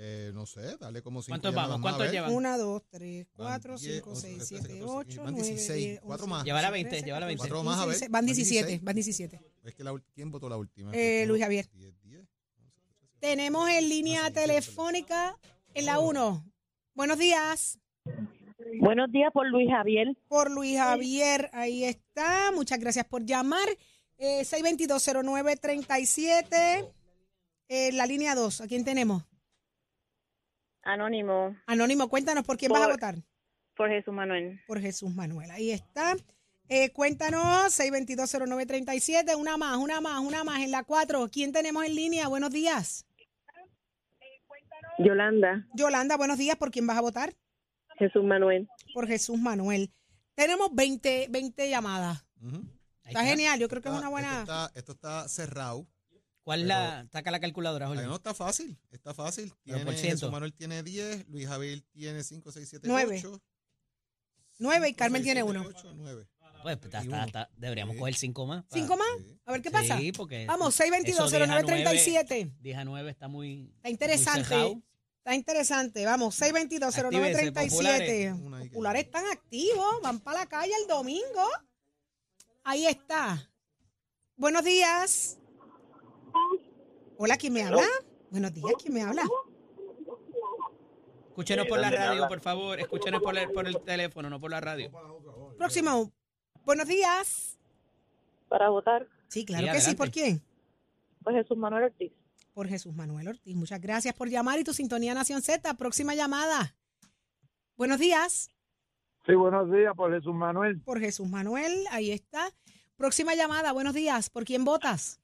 Eh, 0.00 0.32
no 0.34 0.44
sé, 0.46 0.76
dale 0.78 1.02
como 1.02 1.22
cinco. 1.22 1.32
¿Cuántos 1.34 1.50
llamadas 1.52 1.70
vamos? 1.70 1.86
a 1.92 1.96
¿Cuántos 1.96 2.12
llevan? 2.12 2.32
1, 2.32 2.58
2, 2.58 2.82
3, 2.90 3.26
4, 3.32 3.70
Van 3.72 3.78
5, 3.78 4.10
10, 4.10 4.20
6, 4.20 4.32
11, 4.34 4.46
7, 4.46 4.62
13, 4.68 4.82
8, 4.84 5.22
van 5.22 5.32
9, 5.34 5.48
16, 5.48 5.86
10, 5.88 6.00
cuatro 6.00 6.24
11, 6.24 6.30
más. 6.30 6.44
Lleva 6.44 6.62
la 6.62 6.68
12, 6.70 6.82
20, 6.82 7.02
lleva 7.02 7.20
la 7.20 7.26
20. 7.26 7.38
Cuatro 7.38 7.62
más, 7.62 7.78
a 7.80 7.86
ver. 7.86 7.98
Van 8.02 8.10
Van 8.12 8.26
17, 8.26 8.66
16. 8.66 8.84
van 8.84 8.94
17. 8.94 9.40
Es 9.64 9.74
que 9.74 9.84
la, 9.84 10.02
¿Quién 10.14 10.30
votó 10.30 10.48
la 10.48 10.56
última? 10.56 10.92
Eh, 10.94 11.24
Luis 11.26 11.42
Javier. 11.42 11.68
10, 11.72 12.02
10. 12.02 12.26
Tenemos 13.20 13.68
en 13.70 13.88
línea 13.88 14.22
Ah, 14.24 14.28
sí, 14.28 14.34
telefónica 14.34 15.36
en 15.74 15.86
la 15.86 15.98
1. 16.00 16.44
Buenos 16.94 17.18
días. 17.18 17.78
Buenos 18.80 19.10
días 19.10 19.30
por 19.32 19.46
Luis 19.48 19.68
Javier. 19.70 20.16
por 20.28 20.50
Luis 20.50 20.76
Javier. 20.78 21.50
Ahí 21.52 21.84
está. 21.84 22.52
Muchas 22.52 22.78
gracias 22.78 23.04
por 23.06 23.24
llamar. 23.24 23.68
Eh, 24.18 24.44
622-0937. 24.44 26.92
Eh, 27.68 27.92
la 27.92 28.06
línea 28.06 28.34
2. 28.34 28.62
¿A 28.62 28.66
quién 28.66 28.84
tenemos? 28.84 29.24
Anónimo. 30.82 31.56
Anónimo, 31.66 32.08
cuéntanos 32.08 32.44
por 32.44 32.56
quién 32.56 32.72
vas 32.72 32.82
a 32.82 32.88
votar. 32.88 33.16
Por 33.76 33.90
Jesús 33.90 34.12
Manuel. 34.12 34.60
Por 34.66 34.80
Jesús 34.80 35.14
Manuel. 35.14 35.50
Ahí 35.50 35.70
está. 35.70 36.16
Eh, 36.68 36.90
cuéntanos, 36.90 37.78
622-0937. 37.78 39.36
Una 39.36 39.56
más, 39.56 39.76
una 39.76 40.00
más, 40.00 40.20
una 40.20 40.42
más. 40.44 40.62
En 40.62 40.70
la 40.70 40.82
4. 40.82 41.28
¿Quién 41.30 41.52
tenemos 41.52 41.84
en 41.84 41.94
línea? 41.94 42.28
Buenos 42.28 42.50
días. 42.50 43.06
Yolanda. 44.98 45.66
Yolanda, 45.74 46.16
buenos 46.16 46.38
días. 46.38 46.56
¿Por 46.56 46.72
quién 46.72 46.86
vas 46.86 46.98
a 46.98 47.02
votar? 47.02 47.34
Jesús 47.98 48.24
Manuel. 48.24 48.68
Por 48.94 49.06
Jesús 49.06 49.38
Manuel. 49.38 49.90
Tenemos 50.34 50.74
20, 50.74 51.28
20 51.30 51.70
llamadas. 51.70 52.24
Está 53.08 53.24
genial. 53.24 53.58
Yo 53.58 53.68
creo 53.68 53.82
que 53.82 53.88
es 53.88 53.94
Está- 53.94 54.00
una 54.00 54.10
buena. 54.10 54.30
Esto 54.40 54.42
está, 54.42 54.70
esto 54.74 54.92
está 54.92 55.28
cerrado. 55.28 55.86
¿Cuál 56.42 56.62
es 56.62 56.66
la? 56.66 57.06
Saca 57.12 57.30
la 57.30 57.40
calculadora, 57.40 57.88
Jorge. 57.88 58.04
no, 58.04 58.16
está 58.16 58.32
fácil. 58.32 58.78
Está 58.90 59.12
fácil. 59.12 59.52
Tiene, 59.64 59.84
por 59.84 59.94
ciento. 59.94 60.16
Jesús 60.16 60.30
Manuel 60.32 60.54
tiene 60.54 60.82
10, 60.82 61.28
Luis 61.28 61.46
Javier 61.46 61.82
tiene 61.92 62.22
5, 62.24 62.50
6, 62.52 62.68
7, 62.68 62.88
Nueve. 62.88 63.16
8. 63.18 63.42
Nueve 64.58 64.88
y 64.88 64.94
Carmen 64.94 65.22
tiene 65.22 65.42
uno. 65.42 65.64
8, 65.66 65.92
9. 65.94 66.26
Pues 66.62 66.76
está- 66.82 67.00
está- 67.02 67.24
está- 67.24 67.50
deberíamos 67.56 67.94
Sí. 67.94 68.00
coger 68.00 68.14
cinco 68.16 68.44
más. 68.46 68.64
pa- 68.64 68.74
¿Cinco 68.76 68.96
más? 68.96 69.06
Sí. 69.18 69.38
A 69.44 69.52
ver 69.52 69.62
qué 69.62 69.70
pasa. 69.70 69.96
Sí, 69.98 70.10
porque. 70.12 70.44
Vamos, 70.46 70.74
eso 70.74 70.82
622-0937. 70.84 72.50
10 72.60 72.76
a 72.78 72.84
9 72.84 73.10
está 73.10 73.28
muy. 73.28 73.70
Está 73.76 73.90
interesante. 73.90 74.56
muy. 74.56 74.82
Está 75.18 75.34
interesante. 75.34 76.04
Vamos, 76.06 76.34
622-0937. 76.34 78.32
Una 78.42 78.56
ahí 78.58 78.64
que- 78.64 78.70
Populares 78.70 79.04
están 79.04 79.24
activos. 79.26 80.00
Van 80.02 80.18
para 80.20 80.40
la 80.40 80.46
calle 80.46 80.72
el 80.82 80.88
domingo. 80.88 81.46
Ahí 82.70 82.84
está. 82.84 83.50
Buenos 84.36 84.62
días. 84.62 85.38
Hola, 87.16 87.38
¿quién 87.38 87.54
me 87.54 87.62
habla? 87.62 87.86
Buenos 88.30 88.52
días, 88.52 88.74
¿quién 88.82 88.92
me 88.92 89.00
habla? 89.00 89.22
Escúchenos 91.28 91.66
por 91.66 91.78
la 91.78 91.90
radio, 91.90 92.28
por 92.28 92.40
favor. 92.40 92.78
Escúchenos 92.78 93.22
por 93.22 93.38
el, 93.38 93.50
por 93.52 93.66
el 93.66 93.80
teléfono, 93.80 94.28
no 94.28 94.38
por 94.38 94.50
la 94.50 94.60
radio. 94.60 94.92
Próximo. 95.56 96.12
Buenos 96.66 96.86
días. 96.86 97.58
Para 98.50 98.68
votar 98.68 99.08
Sí, 99.28 99.46
claro 99.46 99.66
Sí, 99.68 99.72
que 99.72 99.80
sí. 99.80 99.94
¿Por 99.94 100.10
quién? 100.10 100.42
por 101.22 101.32
Jesús 101.32 101.56
Manuel 101.56 101.84
Ortiz. 101.84 102.12
Por 102.52 102.68
Jesús 102.68 102.94
Manuel 102.94 103.28
Ortiz. 103.28 103.56
Muchas 103.56 103.80
gracias 103.80 104.14
por 104.14 104.28
llamar 104.28 104.58
y 104.58 104.64
tu 104.64 104.74
sintonía 104.74 105.14
Nación 105.14 105.40
Z. 105.40 105.72
Próxima 105.78 106.14
llamada. 106.14 106.76
Buenos 107.78 107.98
días. 107.98 108.50
Sí, 109.28 109.34
buenos 109.34 109.70
días 109.70 109.94
por 109.94 110.10
Jesús 110.10 110.34
Manuel. 110.34 110.80
Por 110.80 111.00
Jesús 111.00 111.28
Manuel. 111.28 111.84
Ahí 111.90 112.12
está. 112.12 112.48
Próxima 112.96 113.34
llamada, 113.34 113.72
buenos 113.72 113.92
días. 113.92 114.30
¿Por 114.30 114.46
quién 114.46 114.64
votas? 114.64 115.20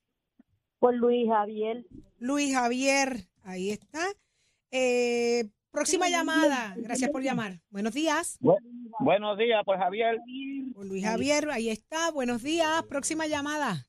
Por 0.79 0.95
Luis 0.95 1.27
Javier. 1.27 1.87
Luis 2.19 2.55
Javier, 2.55 3.27
ahí 3.45 3.71
está. 3.71 4.05
Eh, 4.71 5.49
próxima 5.71 6.11
llamada, 6.11 6.75
gracias 6.77 7.11
por 7.11 7.23
llamar. 7.23 7.63
Buenos 7.71 7.95
días. 7.95 8.39
Buenos 9.01 9.39
días, 9.39 9.63
pues 9.65 9.79
Javier. 9.81 10.19
Por 10.75 10.85
Luis 10.85 11.03
Javier, 11.03 11.49
ahí 11.49 11.71
está. 11.71 12.11
Buenos 12.11 12.43
días. 12.43 12.83
Próxima 12.83 13.27
llamada. 13.27 13.87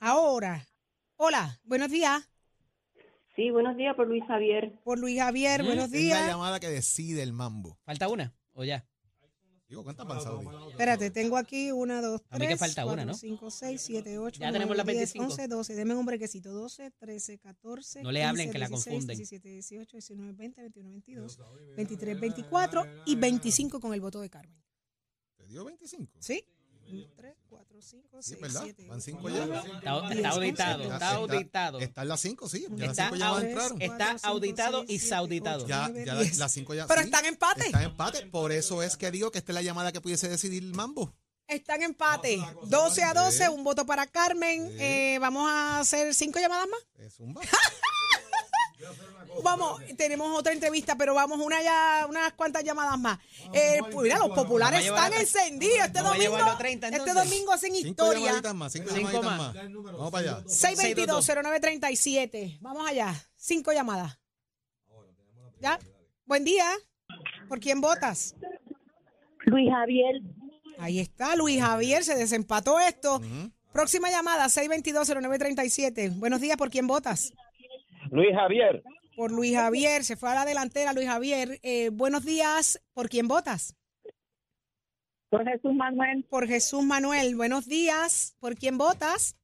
Ahora. 0.00 0.66
Hola, 1.14 1.60
buenos 1.62 1.90
días. 1.92 2.28
Sí, 3.36 3.50
buenos 3.50 3.76
días 3.76 3.94
por 3.96 4.06
Luis 4.06 4.24
Javier. 4.26 4.78
Por 4.84 4.98
Luis 4.98 5.18
Javier, 5.18 5.62
buenos 5.62 5.86
Es 5.86 5.92
la 5.92 5.98
días. 5.98 6.26
llamada 6.28 6.60
que 6.60 6.68
decide 6.68 7.22
el 7.22 7.32
mambo. 7.32 7.78
¿Falta 7.84 8.08
una? 8.08 8.34
¿O 8.52 8.64
ya? 8.64 8.86
Digo, 9.68 9.84
¿cuántas 9.84 10.04
van, 10.04 10.20
Saudi? 10.20 10.44
Espérate, 10.70 11.12
tengo 11.12 11.36
aquí 11.36 11.70
una, 11.70 12.02
dos, 12.02 12.20
A 12.28 12.34
mí 12.38 12.40
que 12.40 12.46
tres, 12.48 12.58
falta 12.58 12.84
una, 12.84 12.94
cuatro, 12.94 13.12
¿no? 13.12 13.14
cinco, 13.14 13.50
seis, 13.52 13.80
siete, 13.80 14.18
ocho, 14.18 14.40
Ya 14.40 14.46
nueve, 14.46 14.54
tenemos 14.58 14.76
las 14.76 14.84
diez, 14.84 14.96
25. 15.14 15.24
once, 15.26 15.46
doce. 15.46 15.74
Deme 15.76 15.94
un 15.94 16.04
brequecito. 16.06 16.52
12, 16.52 16.90
13, 16.90 17.38
14, 17.38 18.02
No 18.02 18.10
le 18.10 18.24
hablen, 18.24 18.46
15, 18.46 18.52
que 18.52 18.58
la 18.58 18.66
16, 18.66 18.84
confunden. 18.94 19.16
17, 19.16 19.48
18, 19.48 19.96
19, 19.96 20.32
20, 20.32 20.62
21, 20.62 20.90
22, 20.90 21.38
23, 21.76 22.20
24 22.20 22.84
y 23.06 23.14
25 23.14 23.78
con 23.78 23.94
el 23.94 24.00
voto 24.00 24.20
de 24.20 24.28
Carmen. 24.28 24.60
¿Te 25.36 25.46
dio 25.46 25.64
25? 25.64 26.18
¿Sí? 26.20 26.44
3, 27.16 27.34
4, 27.48 27.82
5, 27.82 28.22
Sí, 28.22 28.30
6, 28.30 28.40
¿verdad? 28.40 28.60
7, 28.64 28.86
Van 28.88 29.00
5 29.00 29.18
9, 29.22 29.36
ya. 29.48 29.58
Está, 29.60 30.12
está 30.12 30.28
auditado, 30.30 30.82
está 30.92 31.10
auditado. 31.14 31.78
Está 31.80 32.02
en 32.02 32.08
las 32.08 32.20
5, 32.20 32.48
sí. 32.48 32.66
Ya 32.70 32.76
las 32.86 32.90
Está 32.90 33.04
5 33.04 33.16
llamadas 33.16 33.42
aud- 33.42 33.48
entraron. 33.48 33.82
está 33.82 34.16
auditado 34.28 34.84
y 34.88 34.98
sauditado. 34.98 35.66
Ya, 35.66 35.90
ya 36.04 36.14
la- 36.14 36.22
las 36.22 36.52
5 36.52 36.74
ya. 36.74 36.86
Pero 36.86 37.00
sí, 37.00 37.06
están 37.06 37.24
en 37.24 37.32
empate. 37.34 37.66
Está 37.66 37.82
en 37.82 37.90
empate. 37.90 38.26
Por 38.26 38.52
eso 38.52 38.82
es 38.82 38.96
que 38.96 39.10
digo 39.10 39.30
que 39.30 39.38
esta 39.38 39.52
es 39.52 39.54
la 39.54 39.62
llamada 39.62 39.92
que 39.92 40.00
pudiese 40.00 40.28
decidir 40.28 40.62
el 40.62 40.74
mambo. 40.74 41.14
Están 41.46 41.76
en 41.82 41.90
empate. 41.90 42.38
12 42.66 43.02
a 43.02 43.12
12, 43.12 43.48
un 43.48 43.64
voto 43.64 43.84
para 43.84 44.06
Carmen. 44.06 44.70
Eh, 44.78 45.18
vamos 45.20 45.50
a 45.50 45.80
hacer 45.80 46.14
cinco 46.14 46.38
llamadas 46.38 46.68
más. 46.68 46.80
Es 47.06 47.18
un 47.18 47.34
Vamos, 49.56 49.82
tenemos 49.96 50.38
otra 50.38 50.52
entrevista, 50.52 50.96
pero 50.96 51.14
vamos 51.14 51.38
una 51.40 51.60
ya, 51.62 52.06
unas 52.08 52.32
cuantas 52.34 52.62
llamadas 52.64 52.98
más. 52.98 53.18
Eh, 53.52 53.80
pues 53.90 54.04
mira, 54.04 54.18
los 54.18 54.30
populares 54.30 54.80
Vamos 54.88 55.00
a 55.00 55.08
están 55.08 55.10
llevar- 55.10 55.20
encendidos. 55.20 55.86
Este 55.86 55.92
vamos 55.98 56.12
a 56.12 56.14
domingo, 56.14 56.32
llevarlo 56.36 56.52
a 56.52 56.58
30 56.58 56.86
este 56.88 56.98
entonces. 56.98 57.24
domingo 57.30 57.52
hacen 57.52 57.74
Cinco 57.74 57.88
historia. 57.88 58.26
llamaditas 58.26 58.54
más. 58.54 58.72
Cinco, 58.72 58.90
Cinco 58.94 59.10
llamaditas 59.12 59.38
más. 59.38 59.54
más. 59.54 59.72
Vamos 59.98 60.10
para 60.10 60.36
allá. 60.36 60.44
622-0937. 60.46 62.58
Vamos 62.60 62.88
allá. 62.88 63.14
Cinco 63.36 63.72
llamadas. 63.72 64.18
¿Ya? 65.60 65.78
Buen 66.24 66.44
día. 66.44 66.66
¿Por 67.48 67.60
quién 67.60 67.80
votas? 67.80 68.34
Luis 69.46 69.70
Javier. 69.70 70.20
Ahí 70.78 71.00
está, 71.00 71.34
Luis 71.36 71.60
Javier. 71.60 72.04
Se 72.04 72.14
desempató 72.14 72.78
esto. 72.80 73.20
Próxima 73.72 74.10
llamada, 74.10 74.48
622-0937. 74.48 76.18
Buenos 76.18 76.40
días. 76.40 76.56
¿Por 76.56 76.70
quién 76.70 76.86
votas? 76.86 77.32
Luis 78.10 78.34
Javier. 78.34 78.82
Por 79.20 79.32
Luis 79.32 79.54
Javier. 79.54 80.02
Se 80.02 80.16
fue 80.16 80.30
a 80.30 80.34
la 80.34 80.44
delantera 80.46 80.94
Luis 80.94 81.06
Javier. 81.06 81.60
Eh, 81.62 81.90
buenos 81.92 82.24
días. 82.24 82.80
¿Por 82.94 83.10
quién 83.10 83.28
votas? 83.28 83.76
Por 85.28 85.44
Jesús 85.44 85.74
Manuel. 85.74 86.24
Por 86.30 86.48
Jesús 86.48 86.82
Manuel. 86.82 87.36
Buenos 87.36 87.66
días. 87.66 88.34
¿Por 88.40 88.56
quién 88.56 88.78
votas? 88.78 89.36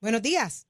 Buenos 0.00 0.20
días. 0.20 0.66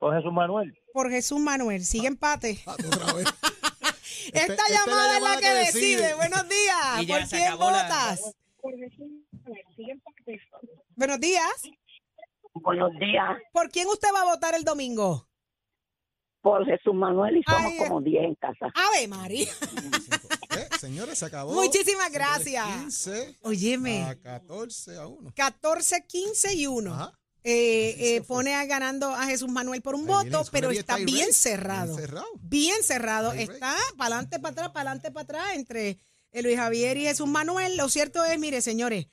Por 0.00 0.16
Jesús 0.16 0.32
Manuel. 0.32 0.76
Por 0.92 1.08
Jesús 1.08 1.38
Manuel. 1.38 1.84
Sigue 1.84 2.08
empate. 2.08 2.58
Ah, 2.66 2.72
Otra 2.84 3.12
vez. 3.12 3.26
Esta 4.32 4.40
Este- 4.40 4.40
esta 4.40 4.52
es 4.54 4.58
la 4.58 4.76
llamada 4.76 5.16
es 5.18 5.22
la 5.22 5.34
que 5.36 5.40
que 5.42 5.48
decide. 5.54 5.96
decide. 6.02 6.14
Buenos 6.14 6.48
días. 6.48 7.06
¿Por 7.06 7.28
quién 7.28 7.44
la- 7.44 7.54
votas? 7.54 8.34
Por 8.60 8.76
Jesús 8.76 9.06
Manuel. 9.44 9.64
Sigue 9.76 9.92
empate. 9.92 10.40
Buenos 10.96 11.20
días. 11.20 11.62
Buenos 12.54 12.90
días. 12.98 13.38
¿Por 13.52 13.70
quién 13.70 13.86
usted 13.86 14.08
va 14.12 14.22
a 14.22 14.34
votar 14.34 14.56
el 14.56 14.64
domingo? 14.64 15.28
Por 16.42 16.66
Jesús 16.66 16.92
Manuel 16.94 17.36
y 17.36 17.42
somos 17.44 17.72
Ay, 17.72 17.78
como 17.78 18.00
10 18.00 18.24
en 18.24 18.34
casa. 18.34 18.66
Ave 18.74 19.06
María. 19.08 19.48
Eh, 20.50 20.68
Señores, 20.78 21.18
se 21.18 21.24
acabó. 21.26 21.54
Muchísimas 21.54 22.10
gracias. 22.12 22.66
15 22.82 23.38
Óyeme. 23.42 24.02
a 24.02 24.16
14 24.16 24.96
a 24.98 25.06
1. 25.06 25.32
14, 25.34 26.04
15 26.06 26.54
y 26.54 26.66
1. 26.66 26.92
Ajá. 26.92 27.12
Eh, 27.44 28.16
eh, 28.16 28.22
pone 28.22 28.54
a 28.54 28.64
ganando 28.66 29.08
a 29.08 29.24
Jesús 29.26 29.48
Manuel 29.48 29.82
por 29.82 29.94
un 29.94 30.02
Ahí 30.02 30.06
voto, 30.08 30.24
viene, 30.24 30.48
pero 30.52 30.70
está 30.70 30.96
bien 30.96 31.32
cerrado. 31.32 31.96
Bien 31.96 32.06
cerrado. 32.06 32.26
Bien 32.42 32.82
cerrado. 32.82 33.32
Está 33.32 33.76
para 33.96 34.14
adelante, 34.16 34.38
para 34.38 34.52
atrás, 34.52 34.68
para 34.70 34.90
adelante, 34.90 35.10
para 35.10 35.24
atrás 35.24 35.44
entre 35.54 35.98
eh, 36.32 36.42
Luis 36.42 36.56
Javier 36.56 36.96
y 36.98 37.04
Jesús 37.04 37.28
Manuel. 37.28 37.76
Lo 37.76 37.88
cierto 37.88 38.24
es, 38.24 38.38
mire, 38.38 38.60
señores, 38.62 39.06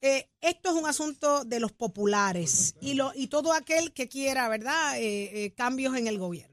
eh, 0.00 0.28
esto 0.40 0.70
es 0.70 0.74
un 0.76 0.86
asunto 0.88 1.44
de 1.44 1.60
los 1.60 1.72
populares 1.72 2.74
y, 2.80 2.94
lo, 2.94 3.12
y 3.14 3.28
todo 3.28 3.52
aquel 3.52 3.92
que 3.92 4.08
quiera, 4.08 4.48
¿verdad?, 4.48 4.98
Eh, 4.98 5.44
eh, 5.44 5.54
cambios 5.54 5.96
en 5.96 6.06
el 6.08 6.18
gobierno. 6.18 6.51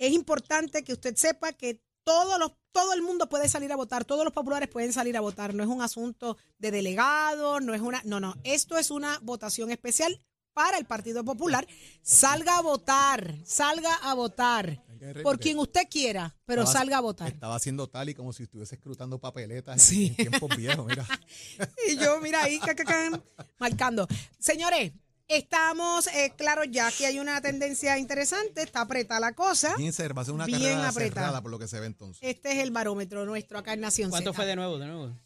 Es 0.00 0.12
importante 0.14 0.82
que 0.82 0.94
usted 0.94 1.14
sepa 1.14 1.52
que 1.52 1.80
todos 2.04 2.38
los, 2.38 2.52
todo 2.72 2.94
el 2.94 3.02
mundo 3.02 3.28
puede 3.28 3.48
salir 3.50 3.70
a 3.70 3.76
votar, 3.76 4.06
todos 4.06 4.24
los 4.24 4.32
populares 4.32 4.68
pueden 4.70 4.92
salir 4.94 5.14
a 5.16 5.20
votar. 5.20 5.54
No 5.54 5.62
es 5.62 5.68
un 5.68 5.82
asunto 5.82 6.38
de 6.58 6.70
delegados, 6.70 7.62
no 7.62 7.74
es 7.74 7.82
una, 7.82 8.00
no, 8.04 8.18
no, 8.18 8.34
esto 8.42 8.78
es 8.78 8.90
una 8.90 9.18
votación 9.22 9.70
especial 9.70 10.18
para 10.54 10.78
el 10.78 10.86
Partido 10.86 11.22
Popular. 11.22 11.66
Salga 12.02 12.56
a 12.56 12.62
votar, 12.62 13.34
salga 13.44 13.94
a 13.96 14.14
votar 14.14 14.82
por 15.22 15.38
quien 15.38 15.58
usted 15.58 15.82
quiera, 15.90 16.34
pero 16.46 16.62
Estaba- 16.62 16.78
salga 16.80 16.96
a 16.96 17.00
votar. 17.00 17.28
Estaba 17.28 17.54
haciendo 17.56 17.86
tal 17.86 18.08
y 18.08 18.14
como 18.14 18.32
si 18.32 18.44
estuviese 18.44 18.76
escrutando 18.76 19.18
papeletas 19.18 19.74
en- 19.74 19.80
Sí. 19.80 20.06
en, 20.16 20.28
tiempos 20.30 20.56
viejos. 20.56 20.86
Mira. 20.86 21.06
Y 21.88 21.96
yo, 21.98 22.18
mira 22.22 22.42
ahí, 22.44 22.58
ca, 22.58 22.74
ca, 22.74 22.84
ca, 22.84 23.22
marcando. 23.58 24.08
Señores, 24.38 24.92
estamos 25.30 26.06
eh, 26.08 26.32
claros 26.36 26.66
ya 26.70 26.90
que 26.92 27.06
hay 27.06 27.18
una 27.18 27.40
tendencia 27.40 27.96
interesante, 27.98 28.62
está 28.62 28.82
apretada 28.82 29.20
la 29.20 29.32
cosa. 29.32 29.74
Bien 29.76 29.92
cerrada, 29.92 30.14
va 30.14 30.22
a 30.22 30.24
ser 30.24 30.34
una 30.34 30.46
Bien 30.46 30.58
carrera 30.60 30.88
apretada. 30.88 31.20
cerrada 31.26 31.42
por 31.42 31.50
lo 31.50 31.58
que 31.58 31.68
se 31.68 31.80
ve 31.80 31.86
entonces. 31.86 32.18
Este 32.22 32.52
es 32.52 32.58
el 32.58 32.70
barómetro 32.70 33.24
nuestro 33.24 33.58
acá 33.58 33.72
en 33.72 33.80
Nación 33.80 34.10
¿Cuánto 34.10 34.30
Z. 34.32 34.36
fue 34.36 34.46
de 34.46 34.56
nuevo? 34.56 34.78
De 34.78 34.86
nuevo. 34.86 35.16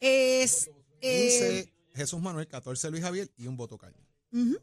Es, 0.00 0.70
eh, 1.00 1.64
15 1.66 1.74
Jesús 1.96 2.20
Manuel, 2.20 2.46
14 2.46 2.90
Luis 2.90 3.02
Javier 3.02 3.30
y 3.36 3.46
un 3.46 3.56
voto 3.56 3.78
Caño. 3.78 3.96
ujú, 4.32 4.58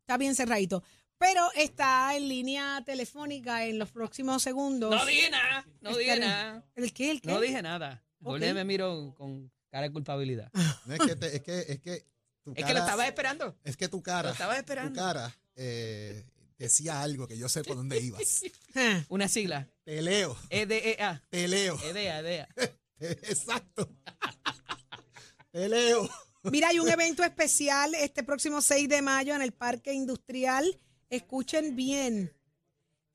está 0.00 0.16
bien 0.16 0.34
cerradito. 0.34 0.82
Pero 1.18 1.50
está 1.56 2.14
en 2.16 2.28
línea 2.28 2.80
telefónica 2.86 3.66
en 3.66 3.78
los 3.80 3.90
próximos 3.90 4.40
segundos. 4.42 4.94
No 4.94 5.04
dije 5.04 5.28
nada, 5.30 5.66
no 5.80 5.90
dije 5.96 6.12
Estaré- 6.14 6.20
nada. 6.20 6.64
¿El 6.76 6.92
qué? 6.92 7.10
¿El 7.10 7.20
qué? 7.20 7.28
No 7.28 7.40
dije 7.40 7.60
nada. 7.60 8.04
Ok. 8.20 8.26
Jorge 8.28 8.54
me 8.54 8.64
miró 8.64 9.12
con 9.16 9.50
cara 9.68 9.88
de 9.88 9.92
culpabilidad. 9.92 10.50
No 10.86 10.94
es 10.94 11.00
que, 11.00 11.16
te- 11.16 11.36
es 11.36 11.42
que, 11.42 11.58
es 11.68 11.80
que 11.80 12.06
tu 12.54 12.60
Es 12.60 12.66
que 12.66 12.72
lo 12.72 12.78
cara- 12.80 12.86
estaba 12.86 13.06
esperando. 13.06 13.58
Es 13.64 13.76
que 13.76 13.88
tu 13.88 14.02
cara, 14.02 14.28
Lo 14.28 14.32
estaba 14.32 14.56
esperando. 14.56 14.92
tu 14.92 14.96
cara 15.06 15.36
eh, 15.56 16.24
decía 16.58 17.02
algo 17.02 17.26
que 17.28 17.36
yo 17.38 17.48
sé 17.48 17.62
por 17.64 17.76
dónde 17.76 18.00
ibas. 18.00 18.42
Una 19.08 19.28
sigla. 19.28 19.68
Te 19.84 20.02
leo, 20.02 20.36
EDEA. 20.50 21.22
te 21.30 21.48
leo. 21.48 21.78
EDEA, 21.82 22.18
EDEA. 22.20 22.48
Exacto. 23.00 23.88
Te 25.50 25.68
leo. 25.68 26.08
Mira, 26.44 26.68
hay 26.68 26.78
un 26.78 26.88
evento 26.88 27.24
especial 27.24 27.94
este 27.94 28.22
próximo 28.22 28.60
6 28.60 28.88
de 28.88 29.02
mayo 29.02 29.34
en 29.34 29.42
el 29.42 29.52
Parque 29.52 29.92
Industrial. 29.92 30.78
Escuchen 31.10 31.74
bien. 31.74 32.32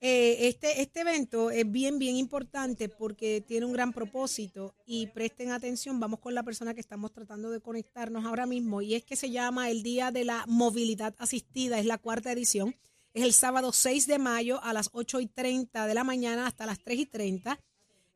Eh, 0.00 0.48
este, 0.48 0.82
este 0.82 1.00
evento 1.00 1.50
es 1.50 1.70
bien, 1.70 1.98
bien 1.98 2.16
importante 2.16 2.88
porque 2.88 3.40
tiene 3.40 3.64
un 3.64 3.72
gran 3.72 3.92
propósito 3.92 4.74
y 4.84 5.06
presten 5.06 5.50
atención. 5.50 5.98
Vamos 5.98 6.20
con 6.20 6.34
la 6.34 6.42
persona 6.42 6.74
que 6.74 6.80
estamos 6.80 7.12
tratando 7.12 7.50
de 7.50 7.60
conectarnos 7.60 8.24
ahora 8.24 8.44
mismo 8.44 8.82
y 8.82 8.94
es 8.94 9.04
que 9.04 9.16
se 9.16 9.30
llama 9.30 9.70
el 9.70 9.82
Día 9.82 10.10
de 10.10 10.24
la 10.24 10.44
Movilidad 10.46 11.14
Asistida. 11.18 11.78
Es 11.78 11.86
la 11.86 11.98
cuarta 11.98 12.32
edición. 12.32 12.76
Es 13.14 13.22
el 13.22 13.32
sábado 13.32 13.72
6 13.72 14.06
de 14.06 14.18
mayo 14.18 14.62
a 14.62 14.72
las 14.72 14.90
8 14.92 15.20
y 15.20 15.26
30 15.26 15.86
de 15.86 15.94
la 15.94 16.04
mañana 16.04 16.46
hasta 16.46 16.66
las 16.66 16.80
3 16.82 16.98
y 16.98 17.06
30. 17.06 17.60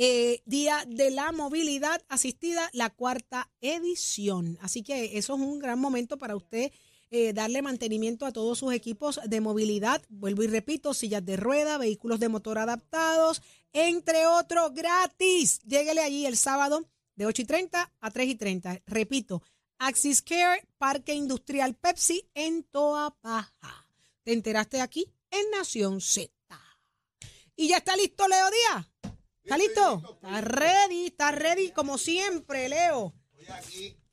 Eh, 0.00 0.42
Día 0.44 0.84
de 0.86 1.10
la 1.10 1.32
Movilidad 1.32 2.00
Asistida, 2.08 2.70
la 2.72 2.90
cuarta 2.90 3.50
edición. 3.60 4.56
Así 4.60 4.84
que 4.84 5.18
eso 5.18 5.34
es 5.34 5.40
un 5.40 5.58
gran 5.58 5.80
momento 5.80 6.18
para 6.18 6.36
usted 6.36 6.70
eh, 7.10 7.32
darle 7.32 7.62
mantenimiento 7.62 8.26
a 8.26 8.32
todos 8.32 8.58
sus 8.58 8.72
equipos 8.72 9.20
de 9.24 9.40
movilidad. 9.40 10.02
Vuelvo 10.08 10.42
y 10.42 10.46
repito, 10.46 10.94
sillas 10.94 11.24
de 11.24 11.36
rueda, 11.36 11.78
vehículos 11.78 12.20
de 12.20 12.28
motor 12.28 12.58
adaptados, 12.58 13.42
entre 13.72 14.26
otros, 14.26 14.74
gratis. 14.74 15.60
Lléguele 15.62 16.00
allí 16.02 16.26
el 16.26 16.36
sábado 16.36 16.88
de 17.16 17.26
8 17.26 17.42
y 17.42 17.44
30 17.44 17.92
a 18.00 18.10
3 18.10 18.28
y 18.28 18.34
30. 18.34 18.82
Repito, 18.86 19.42
Axis 19.78 20.22
Care, 20.22 20.66
Parque 20.76 21.14
Industrial 21.14 21.74
Pepsi 21.74 22.28
en 22.34 22.64
Toa 22.64 23.16
Baja. 23.22 23.86
Te 24.22 24.32
enteraste 24.32 24.80
aquí 24.80 25.12
en 25.30 25.50
Nación 25.50 26.00
Z. 26.00 26.32
Y 27.56 27.68
ya 27.68 27.78
está 27.78 27.96
listo 27.96 28.26
Leo 28.28 28.50
Díaz. 28.50 28.86
¿Está 29.42 29.56
listo? 29.56 30.20
Está 30.22 30.40
ready, 30.42 31.06
está 31.06 31.32
ready 31.32 31.70
como 31.70 31.96
siempre, 31.96 32.68
Leo. 32.68 33.14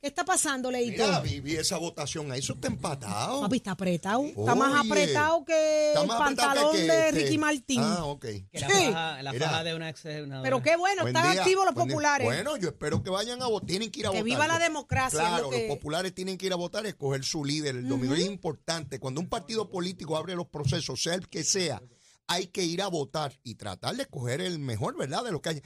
¿Qué 0.01 0.09
está 0.09 0.23
pasando, 0.23 0.69
Leito? 0.69 1.03
Mira, 1.03 1.19
Vivi, 1.19 1.55
esa 1.55 1.77
votación 1.77 2.31
ahí, 2.31 2.39
eso 2.39 2.53
está 2.53 2.67
empatado. 2.67 3.41
Papi, 3.41 3.57
está 3.57 3.71
apretado. 3.71 4.23
Está 4.23 4.53
más 4.53 4.85
apretado 4.85 5.43
que 5.43 5.91
el 5.93 5.97
apretado 5.97 6.19
pantalón 6.19 6.71
que- 6.75 6.81
de 6.83 6.87
que- 6.87 7.11
Ricky 7.11 7.37
Martín. 7.39 7.81
Ah, 7.81 8.05
ok. 8.05 8.21
Que 8.21 8.59
la 8.59 8.69
Sí. 8.69 8.85
faja, 8.85 9.23
la 9.23 9.31
Mira. 9.31 9.49
faja 9.49 9.63
de 9.63 9.73
una 9.75 9.89
ex 9.89 9.99
senadora. 10.01 10.43
Pero 10.43 10.61
qué 10.61 10.75
bueno, 10.75 11.01
Buen 11.01 11.15
están 11.15 11.31
día, 11.31 11.41
activos 11.41 11.65
los 11.65 11.73
buen 11.73 11.87
día. 11.87 11.95
populares. 11.95 12.25
Bueno, 12.27 12.55
yo 12.57 12.67
espero 12.69 13.01
que 13.01 13.09
vayan 13.09 13.41
a 13.41 13.47
votar. 13.47 13.65
Tienen 13.67 13.89
que 13.89 14.01
ir 14.01 14.05
a 14.05 14.09
Que 14.11 14.17
votar. 14.17 14.25
viva 14.25 14.47
la 14.47 14.59
democracia, 14.59 15.19
Claro, 15.19 15.43
lo 15.45 15.49
que- 15.49 15.67
los 15.67 15.75
populares 15.77 16.13
tienen 16.13 16.37
que 16.37 16.45
ir 16.45 16.53
a 16.53 16.57
votar 16.57 16.85
y 16.85 16.89
escoger 16.89 17.23
su 17.23 17.43
líder 17.43 17.75
el 17.75 17.87
domingo. 17.89 18.13
Es 18.13 18.25
importante. 18.27 18.99
Cuando 18.99 19.21
un 19.21 19.27
partido 19.27 19.69
político 19.71 20.17
abre 20.17 20.35
los 20.35 20.45
procesos, 20.47 21.01
sea 21.01 21.15
el 21.15 21.27
que 21.27 21.43
sea, 21.43 21.81
hay 22.27 22.47
que 22.47 22.63
ir 22.63 22.83
a 22.83 22.87
votar 22.89 23.39
y 23.43 23.55
tratar 23.55 23.95
de 23.95 24.03
escoger 24.03 24.41
el 24.41 24.59
mejor, 24.59 24.95
¿verdad? 24.97 25.23
De 25.23 25.31
lo 25.31 25.41
que 25.41 25.49
hay. 25.49 25.61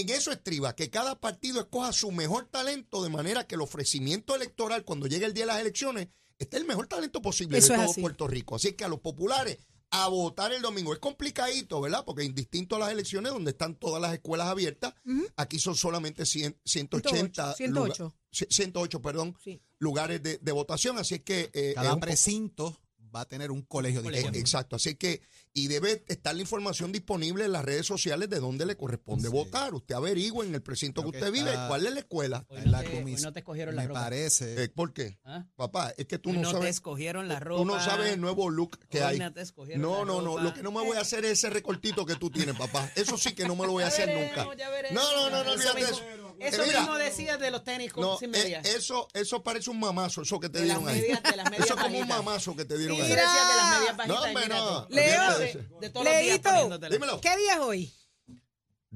En 0.00 0.08
eso 0.10 0.32
estriba 0.32 0.74
que 0.74 0.90
cada 0.90 1.18
partido 1.20 1.60
escoja 1.60 1.92
su 1.92 2.10
mejor 2.12 2.46
talento 2.46 3.02
de 3.02 3.08
manera 3.10 3.46
que 3.46 3.54
el 3.54 3.60
ofrecimiento 3.60 4.34
electoral, 4.34 4.84
cuando 4.84 5.06
llegue 5.06 5.26
el 5.26 5.34
día 5.34 5.44
de 5.44 5.52
las 5.52 5.60
elecciones, 5.60 6.08
esté 6.38 6.56
el 6.56 6.64
mejor 6.66 6.86
talento 6.86 7.22
posible 7.22 7.58
Eso 7.58 7.72
de 7.72 7.78
todo 7.80 7.90
así. 7.90 8.00
Puerto 8.00 8.26
Rico. 8.28 8.56
Así 8.56 8.72
que 8.74 8.84
a 8.84 8.88
los 8.88 9.00
populares 9.00 9.58
a 9.90 10.08
votar 10.08 10.52
el 10.52 10.60
domingo. 10.62 10.92
Es 10.92 10.98
complicadito, 10.98 11.80
¿verdad? 11.80 12.04
Porque 12.04 12.24
indistinto 12.24 12.74
a 12.76 12.78
las 12.80 12.90
elecciones 12.90 13.32
donde 13.32 13.52
están 13.52 13.76
todas 13.76 14.02
las 14.02 14.12
escuelas 14.12 14.48
abiertas, 14.48 14.92
aquí 15.36 15.58
son 15.60 15.76
solamente 15.76 16.26
100 16.26 16.58
180, 16.64 17.54
108. 17.54 18.02
lugar- 18.04 18.12
108, 18.50 19.00
perdón, 19.00 19.36
Sí. 19.42 19.62
lugares 19.78 20.22
de, 20.22 20.38
de 20.38 20.52
votación. 20.52 20.98
Así 20.98 21.14
es 21.14 21.20
que... 21.22 21.50
eh, 21.54 21.68
es 21.70 21.74
Cada 21.76 21.96
precinto 21.98 22.76
va 23.16 23.22
a 23.22 23.28
tener 23.28 23.50
un 23.50 23.62
colegio 23.62 24.02
diferente. 24.02 24.38
Exacto, 24.38 24.76
así 24.76 24.94
que, 24.94 25.20
y 25.52 25.68
debe 25.68 26.04
estar 26.08 26.34
la 26.34 26.42
información 26.42 26.92
disponible 26.92 27.44
en 27.46 27.52
las 27.52 27.64
redes 27.64 27.86
sociales 27.86 28.28
de 28.28 28.38
dónde 28.40 28.66
le 28.66 28.76
corresponde 28.76 29.28
Sí. 29.28 29.32
votar. 29.32 29.74
Usted 29.74 29.94
averigua 29.94 30.44
en 30.44 30.54
el 30.54 30.62
precinto 30.62 31.00
Creo 31.00 31.12
que 31.12 31.18
que 31.18 31.24
usted 31.24 31.32
vive 31.32 31.50
cuál 31.68 31.86
es 31.86 31.92
la 31.94 32.00
escuela. 32.00 32.44
Hoy 32.48 32.58
En 32.58 32.64
no, 32.66 32.70
la 32.72 32.82
te, 32.82 33.02
hoy 33.02 33.16
no 33.16 33.32
te 33.32 33.38
escogieron 33.40 33.74
la 33.74 33.82
Me 33.82 33.88
ropa. 33.88 34.00
parece. 34.02 34.62
Eh, 34.64 34.68
¿Por 34.68 34.92
qué? 34.92 35.18
¿Ah? 35.24 35.46
Papá, 35.56 35.94
es 35.96 36.06
que 36.06 36.18
tú 36.18 36.30
Hoy 36.30 36.36
no, 36.36 36.42
no 36.42 36.48
te 36.50 36.54
sabes. 36.56 36.70
escogieron 36.70 37.26
la 37.28 37.38
Tú 37.38 37.44
ropa. 37.46 37.64
no 37.64 37.80
sabes 37.82 38.12
el 38.12 38.20
nuevo 38.20 38.50
look 38.50 38.78
que 38.90 38.98
Hoy 38.98 39.04
hay. 39.04 39.18
no 39.18 39.32
te 39.32 39.40
escogieron 39.40 39.80
No, 39.82 40.04
la 40.04 40.22
no. 40.22 40.38
Lo 40.42 40.52
que 40.54 40.62
no 40.62 40.70
me 40.72 40.84
voy 40.84 40.96
a 40.96 41.00
hacer 41.00 41.24
es 41.24 41.32
ese 41.32 41.48
recortito 41.50 42.04
que 42.04 42.16
tú 42.16 42.30
tienes, 42.30 42.54
papá. 42.56 42.90
Eso 42.94 43.16
sí 43.16 43.34
que 43.34 43.46
no 43.46 43.56
me 43.56 43.64
lo 43.66 43.72
voy 43.72 43.84
a 43.84 43.86
hacer 43.86 44.06
veremos, 44.08 44.36
nunca. 44.36 44.56
ya 44.56 44.68
veremos. 44.70 45.02
No, 45.02 45.12
no, 45.16 45.30
no, 45.30 45.44
no, 45.44 45.52
olvídate 45.52 45.80
eso. 45.80 46.02
Eso 46.40 46.62
mira, 46.66 46.80
mismo 46.80 46.94
decías 46.96 47.38
de 47.38 47.50
los 47.50 47.64
tenis 47.64 47.92
con, 47.92 48.02
No, 48.02 48.18
sin 48.18 48.34
eh, 48.34 48.38
medias. 48.38 48.66
eso, 48.66 49.08
eso 49.14 49.42
parece 49.42 49.70
un 49.70 49.80
mamazo, 49.80 50.22
eso 50.22 50.38
que 50.40 50.48
te 50.48 50.60
De 50.60 50.66
las 50.66 50.78
dieron 50.78 50.94
ahí. 50.94 51.00
medias- 51.02 51.22
de 51.22 51.36
las 51.36 51.50
medias 51.50 51.66
Eso 51.66 51.74
es 51.76 51.82
como 51.82 51.98
un 51.98 52.08
mamazo 52.08 52.56
que 52.56 52.64
te 52.64 52.76
dieron 52.78 52.96
Eso 52.96 53.04
ahí. 53.04 53.10
Mira. 53.10 53.22
de 53.22 53.56
las 53.56 53.78
medias 53.78 53.92
No, 53.92 53.96
bajitas. 53.96 54.24
hombre, 54.26 54.42
mira 54.44 54.58
no. 54.58 54.86
Leo, 54.90 55.38
de 55.80 55.90
todos 55.90 56.06
los 56.06 56.80
días. 56.80 56.90
Dímelo. 56.90 57.20
¿Qué 57.20 57.36
día 57.36 57.54
es 57.54 57.58
hoy? 57.60 57.94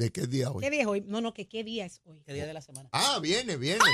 ¿De 0.00 0.10
qué 0.10 0.26
día 0.26 0.50
hoy? 0.50 0.62
¿Qué 0.62 0.70
día 0.70 0.80
es 0.80 0.86
hoy? 0.86 1.04
No, 1.06 1.20
no, 1.20 1.34
que 1.34 1.46
qué 1.46 1.62
día 1.62 1.84
es 1.84 2.00
hoy. 2.04 2.22
¿Qué 2.24 2.32
día 2.32 2.46
de 2.46 2.54
la 2.54 2.62
semana? 2.62 2.88
Ah, 2.90 3.18
viene, 3.20 3.58
viene. 3.58 3.84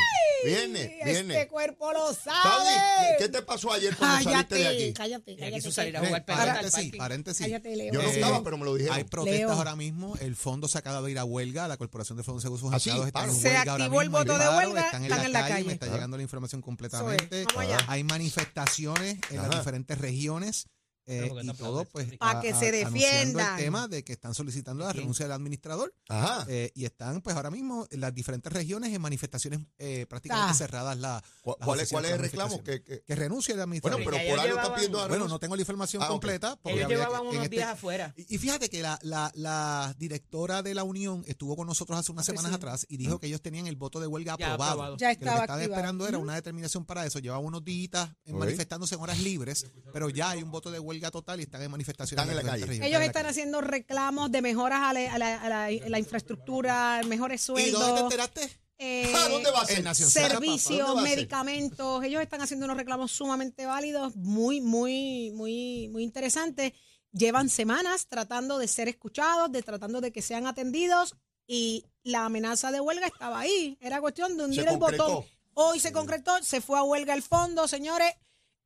Viene, 0.45 1.01
viene. 1.05 1.35
Este 1.35 1.49
cuerpo 1.49 1.93
lo 1.93 2.15
sabe. 2.15 2.71
¿qué, 3.19 3.25
qué 3.25 3.29
te 3.29 3.43
pasó 3.43 3.73
ayer 3.73 3.97
cuando 3.97 4.23
saliste 4.23 4.55
de 4.55 4.61
Cállate, 4.63 4.85
aquí? 4.85 4.93
cállate, 4.93 5.33
Y 5.33 5.37
cállate. 5.37 5.55
quiso 5.57 5.73
salir 5.73 5.97
a 5.97 6.07
jugar 6.07 6.25
pelota 6.25 6.61
al 6.61 6.91
paréntesis. 6.97 7.45
Cállate, 7.45 7.75
Leo. 7.75 7.93
Yo 7.93 8.03
no 8.03 8.09
estaba, 8.09 8.45
pero 8.45 8.57
me 8.57 8.65
lo 8.65 8.75
dijeron. 8.77 8.97
Hay 8.97 9.03
protestas 9.03 9.41
Leo. 9.41 9.51
ahora 9.51 9.75
mismo. 9.75 10.15
El 10.21 10.37
fondo 10.37 10.69
se 10.69 10.79
acaba 10.79 11.03
de 11.03 11.11
ir 11.11 11.19
a 11.19 11.25
huelga. 11.25 11.67
La 11.67 11.77
Corporación 11.77 12.17
de 12.19 12.23
Fondos 12.23 12.45
de 12.45 12.47
Seguros 12.51 12.73
Ah, 12.73 12.79
sí, 12.79 12.91
Empleados 12.91 13.07
está 13.09 13.25
en. 13.25 13.35
Se 13.35 13.49
huelga 13.49 13.73
ahora 13.73 13.85
activó 13.87 14.03
el 14.03 14.09
voto 14.11 14.39
de 14.39 14.49
huelga, 14.49 14.81
Están 14.83 15.05
en 15.05 15.33
la, 15.33 15.49
calle. 15.49 15.65
Me 15.65 15.73
está 15.73 15.87
Ah. 15.87 15.93
llegando 15.93 16.17
la 16.17 16.23
información 16.23 16.63
completamente. 16.63 17.47
Hay 17.89 18.05
manifestaciones 18.05 19.19
en 19.31 19.37
las 19.39 19.51
diferentes 19.51 19.99
regiones. 19.99 20.69
Eh, 21.07 21.29
Pero 21.33 21.41
y 21.43 21.57
todo, 21.57 21.85
pues, 21.85 22.07
Ricky. 22.07 22.19
Pa' 22.19 22.39
a- 22.39 22.41
que 22.41 22.51
a- 22.51 22.59
se 22.59 22.73
defiendan. 22.73 23.59
el 23.59 23.65
tema 23.65 23.89
de 23.89 24.03
que 24.05 24.13
están 24.13 24.35
solicitando 24.35 24.85
la 24.85 24.93
renuncia 24.93 25.25
del 25.27 25.33
administrador 25.33 25.95
Ajá. 26.09 26.45
eh, 26.49 26.73
y 26.75 26.85
están, 26.85 27.23
pues, 27.23 27.37
ahora 27.37 27.51
mismo 27.51 27.87
en 27.91 28.01
las 28.01 28.15
diferentes 28.15 28.53
regiones 28.53 28.93
en 28.93 29.01
manifestaciones 29.01 29.61
eh, 29.79 30.07
prácticamente 30.09 30.51
Ah. 30.53 30.55
cerradas. 30.55 30.99
La, 30.99 31.23
¿Cuál, 31.43 31.81
es, 31.81 31.91
cuál 31.91 32.05
es 32.07 32.13
el 32.13 32.19
reclamo? 32.19 32.63
Que, 32.65 32.83
que- 32.83 33.03
Que 33.03 33.15
renuncie 33.15 33.53
el 33.53 33.59
bueno, 33.59 33.65
administrador. 33.65 34.05
pero 34.05 34.17
ya 34.17 34.23
por 34.31 34.41
algo 34.41 34.43
llevaban- 34.55 34.65
está 34.65 34.75
pidiendo 34.75 35.09
Bueno, 35.09 35.29
no 35.29 35.39
tengo 35.39 35.57
la 35.57 35.63
información 35.63 36.03
Ah, 36.03 36.09
completa. 36.09 36.57
porque 36.57 36.79
Ellos 36.79 36.89
llevaban 36.91 37.21
unos 37.23 37.35
este- 37.45 37.49
días 37.57 37.69
afuera. 37.71 38.13
y 38.17 38.37
y 38.37 38.39
fíjate 38.39 38.69
que 38.69 38.83
la, 38.83 38.99
la, 39.03 39.31
la 39.35 39.95
directora 39.99 40.63
de 40.63 40.75
la 40.75 40.83
Unión 40.85 41.23
estuvo 41.27 41.57
con 41.57 41.67
nosotros 41.67 41.99
hace 41.99 42.13
unas 42.13 42.27
semanas 42.27 42.53
atrás 42.53 42.85
y 42.89 42.97
dijo 42.97 43.19
que 43.19 43.27
ellos 43.29 43.41
tenían 43.41 43.67
el 43.67 43.77
voto 43.77 44.01
de 44.01 44.07
huelga 44.07 44.37
Ya 44.39 44.47
aprobado. 44.47 44.73
aprobado. 44.73 44.97
Ya 44.99 45.15
que 45.15 45.25
lo 45.25 45.31
estaba 45.31 45.37
que 45.39 45.43
estaban 45.45 45.61
activado. 45.61 45.81
esperando 45.81 46.09
era 46.09 46.19
una 46.19 46.35
determinación 46.35 46.85
para 46.85 47.07
eso. 47.07 47.19
Llevaban 47.21 47.45
unos 47.45 47.65
días 47.65 48.11
manifestándose 48.27 48.95
en 48.97 49.01
horas 49.01 49.21
libres, 49.21 49.67
pero 49.93 50.11
ya 50.11 50.31
hay 50.31 50.43
un 50.43 50.51
voto 50.51 50.71
de 50.71 50.79
huelga 50.79 50.96
total 51.11 51.41
y 51.41 51.45
están 51.45 51.63
en 51.63 51.71
manifestaciones. 51.71 52.23
Están 52.25 52.39
en 52.39 52.45
la 52.47 52.51
calle. 52.53 52.87
Ellos 52.87 53.01
están 53.03 53.13
calle. 53.23 53.29
haciendo 53.31 53.61
reclamos 53.61 54.31
de 54.33 54.43
mejoras 54.43 54.81
a 54.83 54.93
la, 54.93 55.15
a 55.15 55.19
la- 55.19 55.41
a 55.43 55.49
la- 55.49 55.65
a 55.67 55.89
la 55.89 55.99
infraestructura, 55.99 57.01
mejores 57.07 57.43
¿Y 57.45 57.53
dónde 57.53 57.65
te 57.65 57.71
sueldos, 57.73 58.01
enteraste? 58.03 58.59
eh, 58.79 59.13
¿Dónde 59.31 59.51
va 59.51 59.63
a 59.63 59.67
ser? 59.67 59.95
Servicios, 59.95 61.03
medicamentos. 61.03 62.05
Ellos 62.05 62.23
están 62.23 62.41
haciendo 62.43 62.67
unos 62.67 62.77
reclamos 62.77 63.11
sumamente 63.13 63.67
válidos, 63.67 64.17
muy, 64.17 64.61
muy, 64.61 65.31
muy, 65.33 65.89
muy 65.89 66.03
interesantes. 66.03 66.73
Llevan 67.13 67.49
semanas 67.49 68.07
tratando 68.09 68.59
de 68.59 68.69
ser 68.69 68.89
escuchados, 68.89 69.51
de 69.51 69.63
tratando 69.63 70.01
de 70.01 70.13
que 70.13 70.21
sean 70.23 70.47
atendidos 70.47 71.15
y 71.47 71.87
la 72.03 72.27
amenaza 72.27 72.71
de 72.71 72.81
huelga 72.81 73.07
estaba 73.07 73.41
ahí. 73.41 73.79
Era 73.81 74.01
cuestión 74.01 74.37
de 74.37 74.45
hundir 74.45 74.67
el 74.69 74.77
botón. 74.77 75.25
Hoy 75.55 75.81
se 75.81 75.93
concretó, 75.93 76.43
se 76.43 76.61
fue 76.61 76.79
a 76.79 76.83
huelga 76.83 77.15
el 77.15 77.23
fondo, 77.23 77.67
señores. 77.69 78.13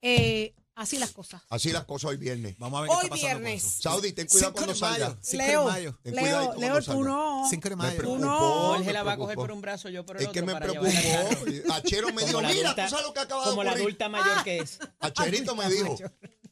Eh, 0.03 0.55
así 0.81 0.99
las 0.99 1.11
cosas. 1.13 1.43
Así 1.49 1.73
las 1.73 1.85
cosas 1.85 2.11
hoy 2.11 2.17
viernes. 2.17 2.57
Vamos 2.59 2.79
a 2.79 2.83
ver 2.83 2.91
qué 2.91 2.97
Hoy 2.97 3.03
está 3.05 3.09
pasando 3.11 3.35
con 3.35 3.43
viernes. 3.45 3.65
eso. 3.65 3.83
Saudi, 3.83 4.13
ten 4.13 4.27
cuidado 4.27 4.53
5 4.53 4.57
cuando 4.57 4.75
salga. 4.75 5.19
5 5.21 5.43
Leo, 5.45 5.65
mayo. 5.67 5.99
Ten 6.03 6.15
Leo, 6.15 6.55
Leo, 6.59 6.83
tú 6.83 7.05
no. 7.05 7.47
5 7.49 7.69
de 7.69 7.77
Me 7.77 7.83
mayo. 7.83 7.97
preocupó, 7.99 8.19
no. 8.25 8.39
Jorge 8.75 8.93
la 8.93 9.03
va 9.03 9.13
a 9.13 9.17
coger 9.17 9.37
por 9.37 9.53
un 9.53 9.61
brazo, 9.61 9.89
yo 9.89 10.05
por 10.05 10.17
el 10.17 10.23
Es 10.23 10.29
otro 10.29 10.41
que 10.41 10.47
me 10.47 10.61
preocupó. 10.61 11.73
Achero 11.75 12.09
me 12.15 12.25
dijo, 12.25 12.41
mira, 12.43 12.75
tú 12.75 12.83
sabes 12.89 13.05
lo 13.07 13.13
que 13.15 13.21
acaba 13.21 13.45
de 13.45 13.51
Como 13.51 13.65
la 13.65 13.73
adulta 13.73 14.09
mayor 14.09 14.43
que 14.45 14.59
es. 14.59 14.79
Acherito 15.01 15.55
me 15.55 15.69
dijo. 15.71 15.97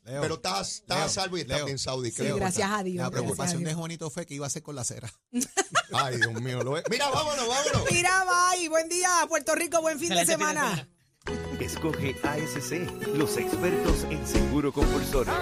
Leo, 0.05 0.23
Pero 0.23 0.35
estás, 0.37 0.71
estás 0.77 0.99
a 1.01 1.09
salvo 1.11 1.37
y 1.37 1.43
estás 1.43 1.65
bien, 1.67 1.79
Saudi. 1.79 2.11
Sí, 2.11 2.17
creo. 2.17 2.37
gracias 2.37 2.71
a 2.71 2.83
Dios. 2.83 3.05
La 3.05 3.11
preocupación 3.11 3.59
Dios. 3.59 3.69
de 3.71 3.75
Juanito 3.75 4.09
fue 4.09 4.25
que 4.25 4.33
iba 4.35 4.47
a 4.47 4.49
hacer 4.49 4.63
con 4.63 4.75
la 4.75 4.83
cera. 4.83 5.13
Ay, 5.93 6.17
Dios 6.17 6.33
mío. 6.41 6.63
Lo 6.63 6.73
ve- 6.73 6.83
Mira, 6.91 7.11
vámonos, 7.11 7.47
vámonos. 7.47 7.83
Mira, 7.91 8.25
bye. 8.25 8.69
Buen 8.71 8.89
día, 8.89 9.11
Puerto 9.29 9.55
Rico. 9.55 9.83
Buen 9.83 9.99
fin 9.99 10.09
de 10.09 10.21
Excelente 10.21 10.45
semana. 10.45 10.89
Escoge 11.61 12.15
ASC, 12.23 13.17
los 13.17 13.37
expertos 13.37 14.05
en 14.11 14.27
seguro 14.27 14.73
compulsorio. 14.73 15.33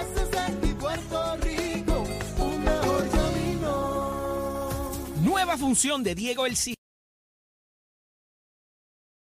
Nueva 5.22 5.56
función 5.56 6.02
de 6.02 6.14
Diego 6.14 6.46
El 6.46 6.56
Cis- 6.56 6.75